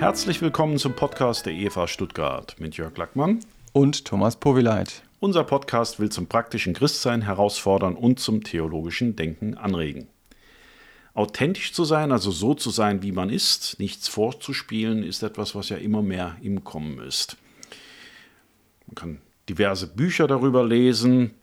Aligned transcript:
Herzlich 0.00 0.40
willkommen 0.40 0.78
zum 0.78 0.96
Podcast 0.96 1.44
der 1.44 1.52
EFA 1.52 1.86
Stuttgart 1.86 2.56
mit 2.58 2.74
Jörg 2.78 2.96
Lackmann 2.96 3.40
und 3.74 4.06
Thomas 4.06 4.34
Powileit. 4.34 5.02
Unser 5.18 5.44
Podcast 5.44 6.00
will 6.00 6.08
zum 6.08 6.26
praktischen 6.26 6.72
Christsein 6.72 7.20
herausfordern 7.20 7.96
und 7.96 8.18
zum 8.18 8.42
theologischen 8.42 9.14
Denken 9.14 9.58
anregen. 9.58 10.08
Authentisch 11.12 11.74
zu 11.74 11.84
sein, 11.84 12.12
also 12.12 12.30
so 12.30 12.54
zu 12.54 12.70
sein, 12.70 13.02
wie 13.02 13.12
man 13.12 13.28
ist, 13.28 13.78
nichts 13.78 14.08
vorzuspielen, 14.08 15.02
ist 15.02 15.22
etwas, 15.22 15.54
was 15.54 15.68
ja 15.68 15.76
immer 15.76 16.00
mehr 16.00 16.34
im 16.40 16.64
Kommen 16.64 16.98
ist. 17.00 17.36
Man 18.86 18.94
kann 18.94 19.18
diverse 19.50 19.86
Bücher 19.86 20.26
darüber 20.26 20.64
lesen. 20.64 21.34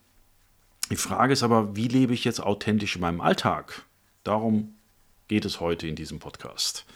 Die 0.90 0.96
Frage 0.96 1.34
ist 1.34 1.44
aber, 1.44 1.76
wie 1.76 1.90
lebe 1.90 2.16
ich 2.16 2.24
jetzt 2.24 2.42
authentisch 2.42 2.96
in 2.96 3.02
meinem 3.02 3.22
Alltag? 3.22 3.86
Darum 4.24 4.74
geht 5.28 5.46
es 5.46 5.60
heute 5.60 5.88
in 5.88 5.96
diesem 5.96 6.18
Podcast. 6.18 6.88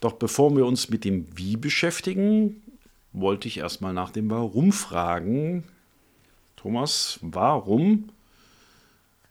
Doch 0.00 0.12
bevor 0.12 0.56
wir 0.56 0.66
uns 0.66 0.88
mit 0.90 1.04
dem 1.04 1.26
Wie 1.36 1.56
beschäftigen, 1.56 2.62
wollte 3.12 3.48
ich 3.48 3.58
erstmal 3.58 3.92
nach 3.92 4.10
dem 4.10 4.30
Warum 4.30 4.72
fragen. 4.72 5.64
Thomas, 6.56 7.18
warum 7.22 8.10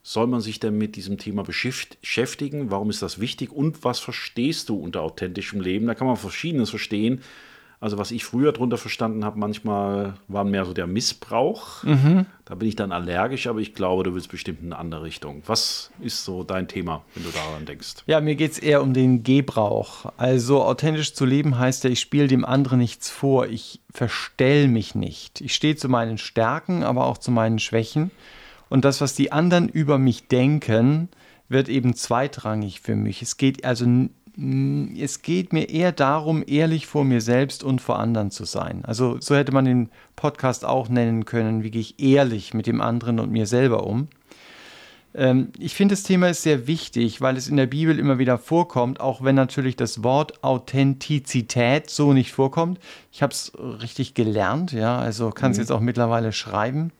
soll 0.03 0.27
man 0.27 0.41
sich 0.41 0.59
denn 0.59 0.77
mit 0.77 0.95
diesem 0.95 1.17
Thema 1.17 1.43
beschäftigen? 1.43 2.71
Warum 2.71 2.89
ist 2.89 3.01
das 3.01 3.19
wichtig? 3.19 3.51
Und 3.51 3.83
was 3.83 3.99
verstehst 3.99 4.69
du 4.69 4.77
unter 4.77 5.01
authentischem 5.01 5.59
Leben? 5.59 5.87
Da 5.87 5.95
kann 5.95 6.07
man 6.07 6.15
Verschiedenes 6.15 6.69
verstehen. 6.69 7.21
Also 7.79 7.99
was 7.99 8.09
ich 8.09 8.25
früher 8.25 8.51
darunter 8.53 8.77
verstanden 8.77 9.23
habe, 9.23 9.37
manchmal 9.37 10.15
war 10.27 10.43
mehr 10.43 10.65
so 10.65 10.73
der 10.73 10.87
Missbrauch. 10.87 11.83
Mhm. 11.83 12.25
Da 12.43 12.55
bin 12.55 12.67
ich 12.67 12.75
dann 12.75 12.91
allergisch, 12.91 13.45
aber 13.45 13.59
ich 13.59 13.75
glaube, 13.75 14.03
du 14.03 14.15
willst 14.15 14.29
bestimmt 14.29 14.61
in 14.61 14.73
eine 14.73 14.79
andere 14.79 15.03
Richtung. 15.03 15.43
Was 15.45 15.91
ist 16.01 16.25
so 16.25 16.43
dein 16.43 16.67
Thema, 16.67 17.03
wenn 17.13 17.23
du 17.23 17.29
daran 17.29 17.65
denkst? 17.67 17.97
Ja, 18.07 18.19
mir 18.19 18.35
geht 18.35 18.53
es 18.53 18.59
eher 18.59 18.81
um 18.81 18.93
den 18.95 19.21
Gebrauch. 19.21 20.11
Also 20.17 20.63
authentisch 20.63 21.13
zu 21.13 21.25
leben 21.25 21.59
heißt 21.59 21.83
ja, 21.83 21.91
ich 21.91 21.99
spiele 21.99 22.27
dem 22.27 22.45
anderen 22.45 22.79
nichts 22.79 23.11
vor. 23.11 23.45
Ich 23.45 23.79
verstell 23.91 24.67
mich 24.67 24.95
nicht. 24.95 25.41
Ich 25.41 25.53
stehe 25.53 25.75
zu 25.75 25.87
meinen 25.87 26.17
Stärken, 26.17 26.83
aber 26.83 27.05
auch 27.05 27.19
zu 27.19 27.29
meinen 27.29 27.59
Schwächen. 27.59 28.09
Und 28.69 28.85
das, 28.85 29.01
was 29.01 29.13
die 29.13 29.31
anderen 29.31 29.69
über 29.69 29.99
mich 29.99 30.27
denken, 30.27 31.09
wird 31.47 31.69
eben 31.69 31.93
zweitrangig 31.95 32.81
für 32.81 32.95
mich. 32.95 33.21
Es 33.21 33.37
geht 33.37 33.63
also 33.63 33.85
es 34.37 35.23
geht 35.23 35.51
mir 35.51 35.69
eher 35.69 35.91
darum, 35.91 36.43
ehrlich 36.45 36.85
vor 36.85 37.03
mir 37.03 37.21
selbst 37.21 37.63
und 37.63 37.81
vor 37.81 37.97
anderen 37.97 38.29
zu 38.29 38.45
sein. 38.45 38.85
Also 38.85 39.17
so 39.19 39.35
hätte 39.35 39.51
man 39.51 39.65
den 39.65 39.89
Podcast 40.15 40.63
auch 40.63 40.89
nennen 40.89 41.25
können, 41.25 41.63
wie 41.63 41.71
gehe 41.71 41.81
ich 41.81 41.99
ehrlich 41.99 42.53
mit 42.53 42.67
dem 42.67 42.79
anderen 42.79 43.19
und 43.19 43.31
mir 43.31 43.47
selber 43.47 43.87
um. 43.87 44.09
Ähm, 45.15 45.51
ich 45.57 45.73
finde, 45.73 45.93
das 45.93 46.03
Thema 46.03 46.29
ist 46.29 46.43
sehr 46.43 46.67
wichtig, 46.67 47.19
weil 47.19 47.35
es 47.35 47.47
in 47.47 47.57
der 47.57 47.65
Bibel 47.65 47.97
immer 47.97 48.19
wieder 48.19 48.37
vorkommt, 48.37 48.99
auch 48.99 49.23
wenn 49.23 49.35
natürlich 49.35 49.75
das 49.75 50.03
Wort 50.03 50.43
Authentizität 50.43 51.89
so 51.89 52.13
nicht 52.13 52.31
vorkommt. 52.31 52.79
Ich 53.11 53.23
habe 53.23 53.33
es 53.33 53.51
richtig 53.57 54.13
gelernt, 54.13 54.71
ja, 54.71 54.99
also 54.99 55.31
kann 55.31 55.51
es 55.51 55.57
mhm. 55.57 55.61
jetzt 55.63 55.71
auch 55.71 55.79
mittlerweile 55.79 56.31
schreiben. 56.31 56.91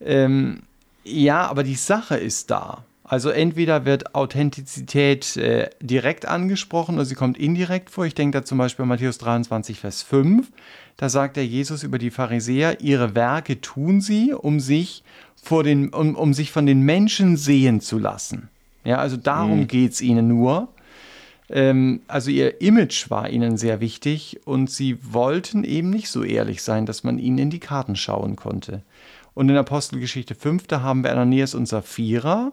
Ähm, 0.00 0.62
ja, 1.02 1.48
aber 1.48 1.64
die 1.64 1.74
Sache 1.74 2.16
ist 2.16 2.52
da. 2.52 2.84
Also 3.10 3.30
entweder 3.30 3.86
wird 3.86 4.14
Authentizität 4.14 5.38
äh, 5.38 5.70
direkt 5.80 6.28
angesprochen 6.28 6.96
oder 6.96 7.06
sie 7.06 7.14
kommt 7.14 7.38
indirekt 7.38 7.88
vor. 7.88 8.04
Ich 8.04 8.14
denke 8.14 8.38
da 8.38 8.44
zum 8.44 8.58
Beispiel 8.58 8.82
an 8.82 8.90
Matthäus 8.90 9.16
23, 9.16 9.80
Vers 9.80 10.02
5. 10.02 10.46
Da 10.98 11.08
sagt 11.08 11.38
der 11.38 11.46
Jesus 11.46 11.84
über 11.84 11.96
die 11.96 12.10
Pharisäer, 12.10 12.82
ihre 12.82 13.14
Werke 13.14 13.62
tun 13.62 14.02
sie, 14.02 14.34
um 14.34 14.60
sich, 14.60 15.04
vor 15.42 15.64
den, 15.64 15.88
um, 15.88 16.16
um 16.16 16.34
sich 16.34 16.52
von 16.52 16.66
den 16.66 16.82
Menschen 16.82 17.38
sehen 17.38 17.80
zu 17.80 17.98
lassen. 17.98 18.50
Ja, 18.84 18.98
also 18.98 19.16
darum 19.16 19.60
mhm. 19.60 19.68
geht 19.68 19.92
es 19.92 20.02
ihnen 20.02 20.28
nur. 20.28 20.68
Ähm, 21.48 22.02
also 22.08 22.30
ihr 22.30 22.60
Image 22.60 23.08
war 23.08 23.30
ihnen 23.30 23.56
sehr 23.56 23.80
wichtig 23.80 24.40
und 24.44 24.68
sie 24.68 24.98
wollten 25.14 25.64
eben 25.64 25.88
nicht 25.88 26.10
so 26.10 26.24
ehrlich 26.24 26.62
sein, 26.62 26.84
dass 26.84 27.04
man 27.04 27.18
ihnen 27.18 27.38
in 27.38 27.50
die 27.50 27.58
Karten 27.58 27.96
schauen 27.96 28.36
konnte. 28.36 28.82
Und 29.32 29.48
in 29.48 29.56
Apostelgeschichte 29.56 30.34
5, 30.34 30.66
da 30.66 30.82
haben 30.82 31.04
wir 31.04 31.12
Ananias 31.12 31.54
und 31.54 31.64
Sapphira 31.64 32.52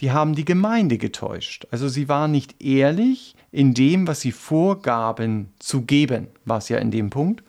die 0.00 0.10
haben 0.10 0.34
die 0.34 0.44
Gemeinde 0.44 0.98
getäuscht. 0.98 1.66
Also 1.70 1.88
sie 1.88 2.08
waren 2.08 2.30
nicht 2.30 2.62
ehrlich 2.62 3.34
in 3.50 3.74
dem, 3.74 4.06
was 4.06 4.20
sie 4.20 4.32
vorgaben 4.32 5.52
zu 5.58 5.82
geben, 5.82 6.28
war 6.44 6.58
es 6.58 6.68
ja 6.68 6.78
in 6.78 6.90
dem 6.90 7.10
Punkt. 7.10 7.42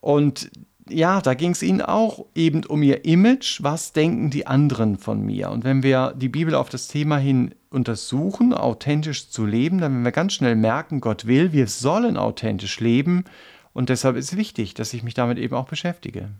Und 0.00 0.50
ja, 0.88 1.20
da 1.20 1.34
ging 1.34 1.50
es 1.50 1.62
ihnen 1.62 1.82
auch 1.82 2.24
eben 2.34 2.64
um 2.64 2.82
ihr 2.82 3.04
Image, 3.04 3.62
was 3.62 3.92
denken 3.92 4.30
die 4.30 4.46
anderen 4.46 4.96
von 4.96 5.20
mir. 5.20 5.50
Und 5.50 5.64
wenn 5.64 5.82
wir 5.82 6.14
die 6.16 6.28
Bibel 6.28 6.54
auf 6.54 6.68
das 6.68 6.88
Thema 6.88 7.18
hin 7.18 7.54
untersuchen, 7.70 8.54
authentisch 8.54 9.28
zu 9.28 9.44
leben, 9.44 9.78
dann 9.78 9.92
werden 9.92 10.04
wir 10.04 10.12
ganz 10.12 10.32
schnell 10.32 10.56
merken, 10.56 11.00
Gott 11.00 11.26
will, 11.26 11.52
wir 11.52 11.66
sollen 11.66 12.16
authentisch 12.16 12.80
leben. 12.80 13.24
Und 13.74 13.90
deshalb 13.90 14.16
ist 14.16 14.32
es 14.32 14.38
wichtig, 14.38 14.74
dass 14.74 14.94
ich 14.94 15.02
mich 15.02 15.14
damit 15.14 15.38
eben 15.38 15.54
auch 15.54 15.66
beschäftige. 15.66 16.30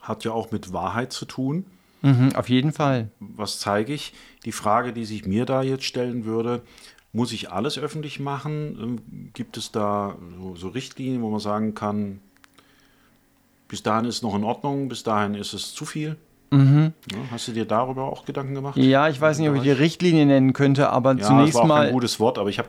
Hat 0.00 0.24
ja 0.24 0.32
auch 0.32 0.50
mit 0.52 0.72
Wahrheit 0.72 1.12
zu 1.12 1.24
tun. 1.24 1.66
Mhm, 2.02 2.34
auf 2.34 2.48
jeden 2.48 2.72
Fall. 2.72 3.10
Was 3.20 3.60
zeige 3.60 3.94
ich? 3.94 4.12
Die 4.44 4.52
Frage, 4.52 4.92
die 4.92 5.04
sich 5.04 5.24
mir 5.24 5.46
da 5.46 5.62
jetzt 5.62 5.84
stellen 5.84 6.24
würde, 6.24 6.62
muss 7.12 7.32
ich 7.32 7.50
alles 7.50 7.78
öffentlich 7.78 8.18
machen? 8.20 8.78
Ähm, 8.80 9.30
gibt 9.32 9.56
es 9.56 9.70
da 9.70 10.16
so, 10.36 10.56
so 10.56 10.68
Richtlinien, 10.68 11.22
wo 11.22 11.30
man 11.30 11.40
sagen 11.40 11.74
kann, 11.74 12.20
bis 13.68 13.82
dahin 13.82 14.04
ist 14.04 14.16
es 14.16 14.22
noch 14.22 14.34
in 14.34 14.44
Ordnung, 14.44 14.88
bis 14.88 15.02
dahin 15.02 15.34
ist 15.34 15.52
es 15.52 15.74
zu 15.74 15.84
viel? 15.84 16.16
Mhm. 16.52 16.92
Hast 17.30 17.48
du 17.48 17.52
dir 17.52 17.64
darüber 17.64 18.04
auch 18.04 18.26
Gedanken 18.26 18.54
gemacht? 18.54 18.76
Ja, 18.76 19.08
ich 19.08 19.18
weiß 19.18 19.38
nicht, 19.38 19.48
ob 19.48 19.56
ich 19.56 19.62
die 19.62 19.70
Richtlinie 19.70 20.26
nennen 20.26 20.52
könnte, 20.52 20.90
aber 20.90 21.14
ja, 21.14 21.24
zunächst 21.24 21.54
das 21.54 21.62
war 21.62 21.66
mal. 21.66 21.86
ein 21.86 21.92
gutes 21.92 22.20
Wort, 22.20 22.36
aber 22.36 22.50
ich 22.50 22.58
habe 22.58 22.68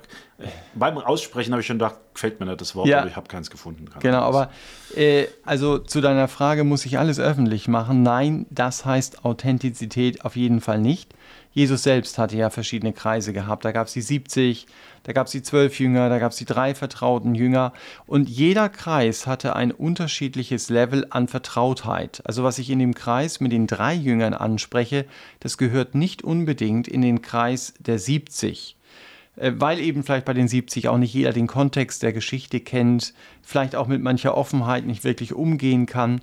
beim 0.74 0.98
Aussprechen 0.98 1.52
habe 1.52 1.60
ich 1.60 1.68
schon 1.68 1.80
gedacht, 1.80 1.96
gefällt 2.14 2.40
mir 2.40 2.46
nicht 2.46 2.62
das 2.62 2.76
Wort, 2.76 2.88
ja. 2.88 3.00
aber 3.00 3.10
ich 3.10 3.18
habe 3.18 3.28
keins 3.28 3.50
gefunden. 3.50 3.86
Genau, 4.00 4.22
aber 4.22 4.52
äh, 4.96 5.26
also 5.44 5.80
zu 5.80 6.00
deiner 6.00 6.30
Frage, 6.30 6.64
muss 6.64 6.86
ich 6.86 6.98
alles 6.98 7.20
öffentlich 7.20 7.68
machen? 7.68 8.04
Nein, 8.04 8.46
das 8.50 8.86
heißt 8.86 9.26
Authentizität 9.26 10.24
auf 10.24 10.38
jeden 10.38 10.62
Fall 10.62 10.80
nicht. 10.80 11.14
Jesus 11.53 11.84
selbst 11.84 12.18
hatte 12.18 12.36
ja 12.36 12.50
verschiedene 12.50 12.94
Kreise 12.94 13.31
gehabt. 13.31 13.64
Da 13.64 13.72
gab 13.72 13.88
es 13.88 13.94
die 13.94 14.02
70, 14.02 14.66
da 15.03 15.14
gab 15.14 15.28
es 15.28 15.34
die 15.34 15.44
12 15.44 15.80
Jünger, 15.80 16.09
da 16.09 16.18
gab 16.18 16.31
es 16.31 16.38
die 16.38 16.46
drei 16.46 16.74
vertrauten 16.74 17.36
Jünger. 17.36 17.74
Und 18.08 18.28
jeder 18.28 18.69
Kreis 18.69 19.28
hatte 19.28 19.56
ein 19.56 19.72
unterschiedliches 19.72 20.69
Level 20.69 21.06
an 21.12 21.28
Vertrautheit. 21.28 22.24
Also 22.25 22.44
was 22.44 22.58
ich 22.58 22.72
in 22.72 22.80
dem 22.80 22.96
Kreis 22.96 23.40
mit 23.40 23.52
den 23.52 23.68
drei 23.68 23.94
Jüngern 23.94 24.34
anspreche, 24.34 25.06
das 25.40 25.59
gehört 25.59 25.94
nicht 25.94 26.24
unbedingt 26.24 26.88
in 26.88 27.02
den 27.02 27.22
Kreis 27.22 27.75
der 27.80 28.00
70 28.00 28.75
äh, 29.36 29.52
weil 29.56 29.80
eben 29.80 30.03
vielleicht 30.03 30.25
bei 30.25 30.34
den 30.34 30.47
70 30.47 30.90
auch 30.90 30.97
nicht 30.97 31.13
jeder 31.13 31.34
den 31.34 31.47
Kontext 31.47 32.03
der 32.03 32.13
Geschichte 32.13 32.59
kennt, 32.59 33.13
vielleicht 33.42 33.75
auch 33.75 33.88
mit 33.88 34.02
mancher 34.02 34.38
Offenheit 34.38 34.86
nicht 34.86 35.03
wirklich 35.03 35.34
umgehen 35.34 35.88
kann. 35.88 36.22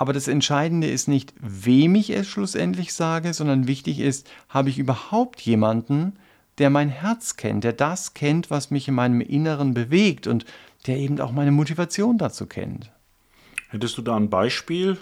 Aber 0.00 0.14
das 0.14 0.28
Entscheidende 0.28 0.86
ist 0.86 1.08
nicht, 1.08 1.34
wem 1.40 1.94
ich 1.94 2.08
es 2.08 2.26
schlussendlich 2.26 2.94
sage, 2.94 3.34
sondern 3.34 3.66
wichtig 3.66 4.00
ist, 4.00 4.26
habe 4.48 4.70
ich 4.70 4.78
überhaupt 4.78 5.42
jemanden, 5.42 6.14
der 6.56 6.70
mein 6.70 6.88
Herz 6.88 7.36
kennt, 7.36 7.64
der 7.64 7.74
das 7.74 8.14
kennt, 8.14 8.50
was 8.50 8.70
mich 8.70 8.88
in 8.88 8.94
meinem 8.94 9.20
Inneren 9.20 9.74
bewegt 9.74 10.26
und 10.26 10.46
der 10.86 10.96
eben 10.96 11.20
auch 11.20 11.32
meine 11.32 11.50
Motivation 11.50 12.16
dazu 12.16 12.46
kennt. 12.46 12.90
Hättest 13.68 13.98
du 13.98 14.00
da 14.00 14.16
ein 14.16 14.30
Beispiel? 14.30 14.96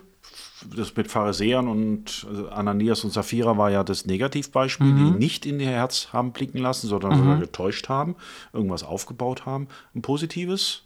Das 0.77 0.97
mit 0.97 1.09
Pharisäern 1.09 1.69
und 1.69 2.27
also 2.29 2.49
Ananias 2.49 3.05
und 3.05 3.13
Sapphira 3.13 3.57
war 3.57 3.71
ja 3.71 3.85
das 3.85 4.05
Negativbeispiel, 4.05 4.89
mhm. 4.89 5.13
die 5.13 5.19
nicht 5.21 5.47
in 5.47 5.61
ihr 5.61 5.69
Herz 5.69 6.09
haben 6.13 6.33
blicken 6.33 6.59
lassen, 6.59 6.89
sondern 6.89 7.37
mhm. 7.37 7.39
getäuscht 7.39 7.89
haben, 7.89 8.17
irgendwas 8.53 8.83
aufgebaut 8.83 9.47
haben. 9.47 9.69
Ein 9.95 10.03
positives? 10.03 10.83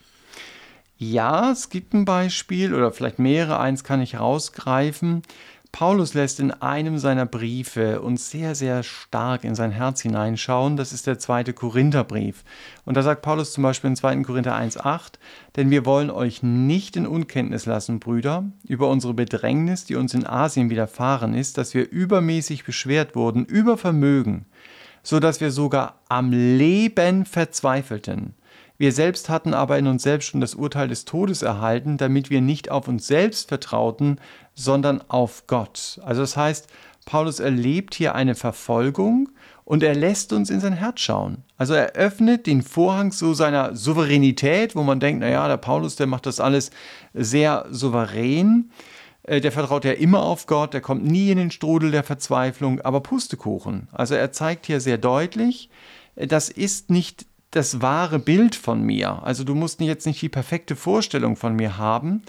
Ja, 1.04 1.50
es 1.50 1.68
gibt 1.68 1.94
ein 1.94 2.04
Beispiel 2.04 2.72
oder 2.72 2.92
vielleicht 2.92 3.18
mehrere, 3.18 3.58
eins 3.58 3.82
kann 3.82 4.00
ich 4.00 4.12
herausgreifen. 4.12 5.22
Paulus 5.72 6.14
lässt 6.14 6.38
in 6.38 6.52
einem 6.52 6.96
seiner 6.98 7.26
Briefe 7.26 8.00
uns 8.00 8.30
sehr, 8.30 8.54
sehr 8.54 8.84
stark 8.84 9.43
in 9.43 9.56
sein 9.56 9.72
Herz 9.72 10.00
hineinschauen. 10.02 10.76
Das 10.76 10.93
ist 10.93 11.08
der 11.08 11.19
zweite 11.19 11.54
Korintherbrief. 11.54 12.44
Und 12.84 12.96
da 12.96 13.02
sagt 13.02 13.22
Paulus 13.22 13.52
zum 13.52 13.64
Beispiel 13.64 13.90
in 13.90 13.96
2. 13.96 14.22
Korinther 14.22 14.54
1,8: 14.54 15.14
Denn 15.56 15.70
wir 15.70 15.84
wollen 15.87 16.08
euch 16.08 16.44
nicht 16.44 16.96
in 16.96 17.08
Unkenntnis 17.08 17.66
lassen, 17.66 17.98
Brüder, 17.98 18.44
über 18.69 18.88
unsere 18.88 19.12
Bedrängnis, 19.12 19.84
die 19.84 19.96
uns 19.96 20.14
in 20.14 20.25
Asien 20.25 20.70
widerfahren 20.70 21.34
ist, 21.34 21.58
dass 21.58 21.75
wir 21.75 21.90
übermäßig 21.90 22.62
beschwert 22.62 23.16
wurden, 23.16 23.44
über 23.44 23.76
Vermögen, 23.76 24.46
so 25.02 25.19
dass 25.19 25.40
wir 25.40 25.50
sogar 25.50 25.98
am 26.08 26.31
Leben 26.31 27.25
verzweifelten. 27.25 28.34
Wir 28.82 28.90
selbst 28.90 29.29
hatten 29.29 29.55
aber 29.55 29.79
in 29.79 29.87
uns 29.87 30.02
selbst 30.02 30.26
schon 30.26 30.40
das 30.40 30.56
Urteil 30.56 30.88
des 30.88 31.05
Todes 31.05 31.43
erhalten, 31.43 31.99
damit 31.99 32.31
wir 32.31 32.40
nicht 32.40 32.69
auf 32.69 32.88
uns 32.88 33.06
selbst 33.06 33.49
vertrauten, 33.49 34.19
sondern 34.55 35.00
auf 35.06 35.46
Gott. 35.46 36.00
Also 36.02 36.23
das 36.23 36.37
heißt, 36.37 36.67
Paulus 37.06 37.38
erlebt 37.38 37.94
hier 37.94 38.17
eine 38.17 38.34
Verfolgung 38.34 39.29
und 39.64 39.84
er 39.84 39.94
lässt 39.94 40.32
uns 40.32 40.50
in 40.50 40.58
sein 40.58 40.73
Herz 40.73 40.99
schauen. 40.99 41.44
Also 41.56 41.75
er 41.75 41.93
öffnet 41.93 42.49
den 42.49 42.62
Vorhang 42.62 43.12
so 43.12 43.34
seiner 43.34 43.76
Souveränität, 43.76 44.75
wo 44.75 44.82
man 44.82 44.99
denkt, 44.99 45.20
naja, 45.20 45.46
der 45.46 45.58
Paulus, 45.58 45.94
der 45.94 46.08
macht 46.08 46.26
das 46.26 46.40
alles 46.40 46.73
sehr 47.14 47.67
souverän. 47.70 48.73
Äh, 49.23 49.40
der 49.40 49.52
vertraut 49.52 49.84
ja 49.84 49.93
immer 49.93 50.25
auf 50.25 50.46
Gott, 50.46 50.75
der 50.75 50.81
kommt 50.81 51.05
nie 51.05 51.31
in 51.31 51.38
den 51.38 51.52
Strudel 51.52 51.93
der 51.93 52.02
Verzweiflung, 52.02 52.81
aber 52.81 53.00
Pustekuchen. 53.00 53.87
Also 53.93 54.17
er 54.17 54.32
zeigt 54.32 54.67
hier 54.67 54.81
sehr 54.81 54.99
deutlich, 54.99 55.70
äh, 56.17 56.26
das 56.26 56.49
ist 56.49 56.90
nicht 56.90 57.26
das 57.52 57.81
wahre 57.81 58.19
Bild 58.19 58.56
von 58.56 58.82
mir. 58.82 59.22
Also 59.22 59.44
du 59.44 59.54
musst 59.54 59.81
jetzt 59.81 60.06
nicht 60.06 60.20
die 60.20 60.28
perfekte 60.28 60.75
Vorstellung 60.75 61.37
von 61.37 61.54
mir 61.54 61.78
haben. 61.78 62.22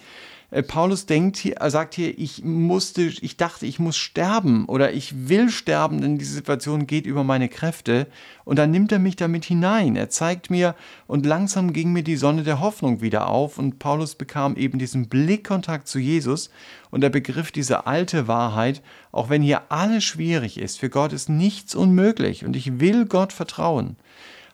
Äh, 0.52 0.64
Paulus 0.64 1.06
denkt 1.06 1.38
hier, 1.38 1.56
sagt 1.70 1.96
hier, 1.96 2.18
ich 2.20 2.44
musste, 2.44 3.04
ich 3.04 3.38
dachte, 3.38 3.66
ich 3.66 3.80
muss 3.80 3.98
sterben 3.98 4.66
oder 4.66 4.94
ich 4.94 5.30
will 5.30 5.50
sterben, 5.50 6.02
denn 6.02 6.18
diese 6.18 6.34
Situation 6.34 6.88
geht 6.88 7.06
über 7.06 7.24
meine 7.24 7.48
Kräfte. 7.50 8.08
Und 8.44 8.60
dann 8.60 8.70
nimmt 8.70 8.92
er 8.92 9.00
mich 9.00 9.16
damit 9.16 9.46
hinein. 9.46 9.96
Er 9.96 10.10
zeigt 10.10 10.52
mir 10.52 10.76
und 11.08 11.26
langsam 11.26 11.72
ging 11.72 11.94
mir 11.94 12.04
die 12.04 12.18
Sonne 12.18 12.44
der 12.44 12.60
Hoffnung 12.60 13.02
wieder 13.02 13.30
auf 13.30 13.58
und 13.58 13.80
Paulus 13.80 14.16
bekam 14.16 14.58
eben 14.58 14.78
diesen 14.78 15.08
Blickkontakt 15.08 15.88
zu 15.88 16.00
Jesus 16.00 16.50
und 16.92 17.04
er 17.04 17.10
begriff 17.10 17.52
diese 17.52 17.88
alte 17.88 18.28
Wahrheit, 18.28 18.82
auch 19.14 19.30
wenn 19.30 19.42
hier 19.42 19.72
alles 19.72 20.04
schwierig 20.04 20.60
ist, 20.60 20.80
für 20.80 20.90
Gott 20.90 21.14
ist 21.14 21.30
nichts 21.30 21.76
unmöglich 21.76 22.46
und 22.46 22.56
ich 22.56 22.80
will 22.80 23.06
Gott 23.06 23.32
vertrauen. 23.34 23.96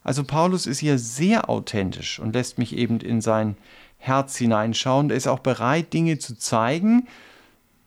Also 0.03 0.23
Paulus 0.23 0.65
ist 0.65 0.79
hier 0.79 0.97
sehr 0.97 1.49
authentisch 1.49 2.19
und 2.19 2.33
lässt 2.33 2.57
mich 2.57 2.75
eben 2.75 2.99
in 2.99 3.21
sein 3.21 3.57
Herz 3.97 4.37
hineinschauen. 4.37 5.09
Er 5.09 5.17
ist 5.17 5.27
auch 5.27 5.39
bereit, 5.39 5.93
Dinge 5.93 6.19
zu 6.19 6.37
zeigen, 6.37 7.07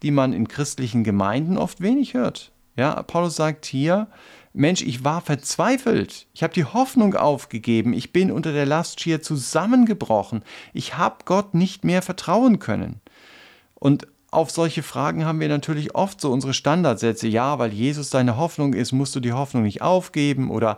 die 0.03 0.11
man 0.11 0.33
in 0.33 0.49
christlichen 0.49 1.05
Gemeinden 1.05 1.57
oft 1.57 1.81
wenig 1.81 2.15
hört. 2.15 2.53
Ja, 2.77 3.03
Paulus 3.03 3.37
sagt 3.37 3.67
hier, 3.67 4.09
Mensch, 4.55 4.83
ich 4.83 5.05
war 5.05 5.21
verzweifelt. 5.23 6.27
Ich 6.35 6.43
habe 6.43 6.53
die 6.53 6.65
Hoffnung 6.65 7.15
aufgegeben. 7.15 7.95
Ich 7.95 8.13
bin 8.13 8.31
unter 8.31 8.53
der 8.53 8.67
Last 8.67 9.01
schier 9.01 9.23
zusammengebrochen. 9.23 10.43
Ich 10.75 10.97
habe 10.99 11.25
Gott 11.25 11.55
nicht 11.55 11.85
mehr 11.85 12.03
vertrauen 12.03 12.59
können. 12.59 13.01
Und 13.75 14.07
auf 14.31 14.51
solche 14.51 14.83
Fragen 14.83 15.25
haben 15.25 15.41
wir 15.41 15.49
natürlich 15.49 15.95
oft 15.95 16.21
so 16.21 16.31
unsere 16.31 16.55
Standardsätze. 16.55 17.29
Ja, 17.29 17.59
weil 17.59 17.73
Jesus 17.73 18.11
deine 18.11 18.37
Hoffnung 18.37 18.75
ist, 18.75 18.93
musst 18.93 19.15
du 19.15 19.21
die 19.21 19.33
Hoffnung 19.33 19.63
nicht 19.63 19.83
aufgeben. 19.83 20.51
Oder 20.51 20.77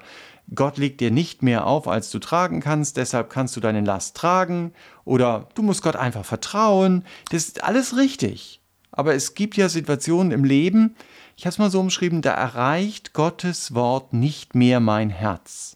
Gott 0.54 0.76
legt 0.76 1.00
dir 1.00 1.10
nicht 1.10 1.42
mehr 1.42 1.66
auf, 1.66 1.88
als 1.88 2.10
du 2.10 2.18
tragen 2.18 2.60
kannst, 2.60 2.96
deshalb 2.96 3.30
kannst 3.30 3.56
du 3.56 3.60
deine 3.60 3.80
Last 3.80 4.16
tragen 4.16 4.72
oder 5.04 5.48
du 5.54 5.62
musst 5.62 5.82
Gott 5.82 5.96
einfach 5.96 6.24
vertrauen. 6.24 7.04
Das 7.30 7.44
ist 7.44 7.64
alles 7.64 7.96
richtig. 7.96 8.60
Aber 8.92 9.14
es 9.14 9.34
gibt 9.34 9.56
ja 9.56 9.68
Situationen 9.68 10.32
im 10.32 10.44
Leben, 10.44 10.94
ich 11.36 11.46
habe 11.46 11.50
es 11.50 11.58
mal 11.58 11.70
so 11.70 11.80
umschrieben, 11.80 12.22
da 12.22 12.30
erreicht 12.30 13.12
Gottes 13.12 13.74
Wort 13.74 14.12
nicht 14.12 14.54
mehr 14.54 14.78
mein 14.78 15.10
Herz. 15.10 15.73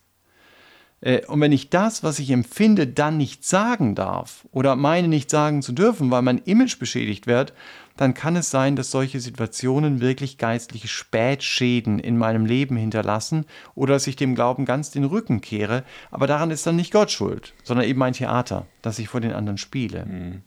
Äh, 1.01 1.25
und 1.27 1.41
wenn 1.41 1.53
ich 1.53 1.71
das, 1.71 2.03
was 2.03 2.19
ich 2.19 2.31
empfinde, 2.31 2.87
dann 2.87 3.17
nicht 3.17 3.45
sagen 3.45 3.95
darf 3.95 4.47
oder 4.51 4.77
meine 4.77 5.09
nicht 5.09 5.31
sagen 5.31 5.63
zu 5.63 5.73
dürfen, 5.73 6.11
weil 6.11 6.23
mein 6.23 6.39
Image 6.39 6.79
beschädigt 6.79 7.27
wird, 7.27 7.53
dann 7.97 8.15
kann 8.15 8.37
es 8.37 8.51
sein, 8.51 8.77
dass 8.77 8.93
solche 8.93 9.19
Situationen 9.19 10.01
wirklich 10.01 10.39
geistliche 10.39 10.89
Spätschäden 10.89 11.99
in 11.99 12.17
meinem 12.17 12.47
Leben 12.47 12.77
hinterlassen 12.77 13.45
oder 13.75 13.95
dass 13.95 14.07
ich 14.07 14.17
dem 14.17 14.37
Glauben 14.37 14.65
ganz 14.65 14.93
den 14.93 15.05
Rücken 15.05 15.41
kehre. 15.41 15.85
Aber 16.11 16.27
daran 16.27 16.53
ist 16.53 16.67
dann 16.67 16.77
nicht 16.77 16.93
Gott 16.93 17.11
schuld, 17.11 17.55
sondern 17.65 17.87
eben 17.87 17.99
mein 17.99 18.13
Theater, 18.13 18.67
das 18.83 19.01
ich 19.01 19.09
vor 19.09 19.21
den 19.21 19.33
anderen 19.33 19.59
spiele. 19.59 20.07
Mhm. 20.07 20.43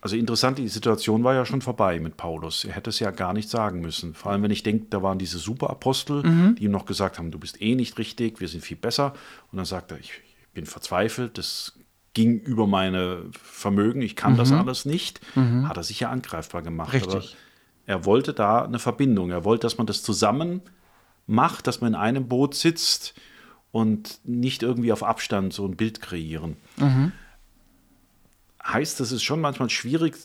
Also 0.00 0.16
interessant, 0.16 0.58
die 0.58 0.68
Situation 0.68 1.24
war 1.24 1.34
ja 1.34 1.44
schon 1.44 1.60
vorbei 1.60 1.98
mit 1.98 2.16
Paulus. 2.16 2.64
Er 2.64 2.74
hätte 2.74 2.90
es 2.90 3.00
ja 3.00 3.10
gar 3.10 3.32
nicht 3.32 3.50
sagen 3.50 3.80
müssen. 3.80 4.14
Vor 4.14 4.30
allem, 4.30 4.42
wenn 4.42 4.50
ich 4.52 4.62
denke, 4.62 4.86
da 4.90 5.02
waren 5.02 5.18
diese 5.18 5.38
Superapostel, 5.38 6.22
mhm. 6.22 6.54
die 6.54 6.64
ihm 6.64 6.70
noch 6.70 6.86
gesagt 6.86 7.18
haben, 7.18 7.30
du 7.30 7.38
bist 7.38 7.60
eh 7.60 7.74
nicht 7.74 7.98
richtig, 7.98 8.40
wir 8.40 8.48
sind 8.48 8.62
viel 8.62 8.76
besser. 8.76 9.12
Und 9.50 9.56
dann 9.56 9.66
sagt 9.66 9.90
er, 9.90 9.98
ich, 9.98 10.12
ich 10.24 10.48
bin 10.54 10.66
verzweifelt, 10.66 11.36
das 11.36 11.72
ging 12.14 12.40
über 12.40 12.66
meine 12.66 13.24
Vermögen, 13.32 14.00
ich 14.02 14.14
kann 14.14 14.34
mhm. 14.34 14.38
das 14.38 14.52
alles 14.52 14.84
nicht, 14.84 15.20
mhm. 15.36 15.68
hat 15.68 15.76
er 15.76 15.82
sich 15.82 16.00
ja 16.00 16.10
angreifbar 16.10 16.62
gemacht. 16.62 16.92
Richtig. 16.92 17.14
Aber 17.14 17.24
er 17.86 18.04
wollte 18.04 18.34
da 18.34 18.64
eine 18.64 18.78
Verbindung. 18.78 19.30
Er 19.30 19.44
wollte, 19.44 19.62
dass 19.62 19.78
man 19.78 19.86
das 19.86 20.02
zusammen 20.02 20.60
macht, 21.26 21.66
dass 21.66 21.80
man 21.80 21.94
in 21.94 21.98
einem 21.98 22.28
Boot 22.28 22.54
sitzt 22.54 23.14
und 23.72 24.20
nicht 24.24 24.62
irgendwie 24.62 24.92
auf 24.92 25.02
Abstand 25.02 25.52
so 25.52 25.66
ein 25.66 25.76
Bild 25.76 26.00
kreieren. 26.00 26.56
Mhm. 26.76 27.12
Heißt, 28.68 29.00
es 29.00 29.12
ist 29.12 29.22
schon 29.22 29.40
manchmal 29.40 29.70
schwierig, 29.70 30.16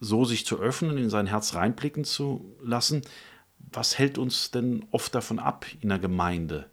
so 0.00 0.24
sich 0.24 0.46
zu 0.46 0.58
öffnen, 0.58 0.96
in 0.96 1.10
sein 1.10 1.26
Herz 1.26 1.54
reinblicken 1.54 2.04
zu 2.04 2.56
lassen. 2.62 3.02
Was 3.58 3.98
hält 3.98 4.16
uns 4.16 4.50
denn 4.50 4.86
oft 4.90 5.14
davon 5.14 5.38
ab 5.38 5.66
in 5.80 5.88
der 5.90 5.98
Gemeinde, 5.98 6.70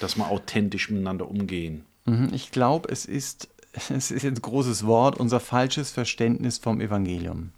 dass 0.00 0.16
wir 0.16 0.28
authentisch 0.28 0.90
miteinander 0.90 1.28
umgehen? 1.28 1.84
Mhm. 2.06 2.30
Ich 2.32 2.50
glaube, 2.50 2.88
es 2.90 3.04
ist 3.04 3.48
es 3.90 4.10
ist 4.10 4.24
ein 4.24 4.34
großes 4.34 4.86
Wort, 4.86 5.18
unser 5.18 5.40
falsches 5.40 5.90
Verständnis 5.90 6.58
vom 6.58 6.80
Evangelium. 6.80 7.52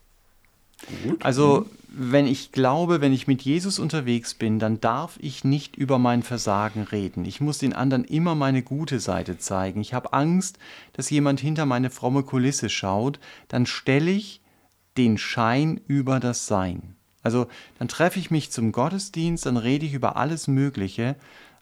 Gut. 1.03 1.25
Also, 1.25 1.67
wenn 1.89 2.27
ich 2.27 2.53
glaube, 2.53 3.01
wenn 3.01 3.13
ich 3.13 3.27
mit 3.27 3.43
Jesus 3.43 3.79
unterwegs 3.79 4.35
bin, 4.35 4.59
dann 4.59 4.81
darf 4.81 5.19
ich 5.21 5.45
nicht 5.45 5.77
über 5.77 5.99
mein 5.99 6.23
Versagen 6.23 6.83
reden. 6.83 7.25
Ich 7.25 7.41
muss 7.41 7.59
den 7.59 7.73
anderen 7.73 8.05
immer 8.05 8.35
meine 8.35 8.63
gute 8.63 9.01
Seite 9.01 9.39
zeigen. 9.39 9.81
Ich 9.81 9.95
habe 9.95 10.13
Angst, 10.13 10.59
dass 10.93 11.11
jemand 11.11 11.41
hinter 11.41 11.65
meine 11.65 11.91
fromme 11.91 12.23
Kulisse 12.23 12.69
schaut. 12.69 13.19
Dann 13.49 13.65
stelle 13.65 14.11
ich 14.11 14.43
den 14.99 15.17
Schein 15.17 15.81
über 15.87 16.21
das 16.21 16.47
Sein. 16.47 16.97
Also, 17.23 17.47
dann 17.79 17.89
treffe 17.89 18.19
ich 18.19 18.31
mich 18.31 18.53
zum 18.53 18.71
Gottesdienst, 18.71 19.47
dann 19.47 19.57
rede 19.57 19.85
ich 19.85 19.95
über 19.95 20.17
alles 20.17 20.47
Mögliche, 20.47 21.17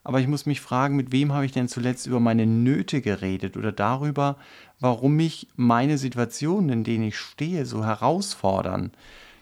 aber 0.04 0.20
ich 0.20 0.28
muss 0.28 0.44
mich 0.44 0.60
fragen, 0.60 0.96
mit 0.96 1.12
wem 1.12 1.32
habe 1.32 1.46
ich 1.46 1.52
denn 1.52 1.66
zuletzt 1.66 2.06
über 2.06 2.20
meine 2.20 2.46
Nöte 2.46 3.00
geredet 3.00 3.56
oder 3.56 3.72
darüber, 3.72 4.36
warum 4.78 5.16
mich 5.16 5.48
meine 5.56 5.96
Situationen, 5.96 6.68
in 6.68 6.84
denen 6.84 7.04
ich 7.04 7.16
stehe, 7.16 7.64
so 7.64 7.84
herausfordern. 7.84 8.92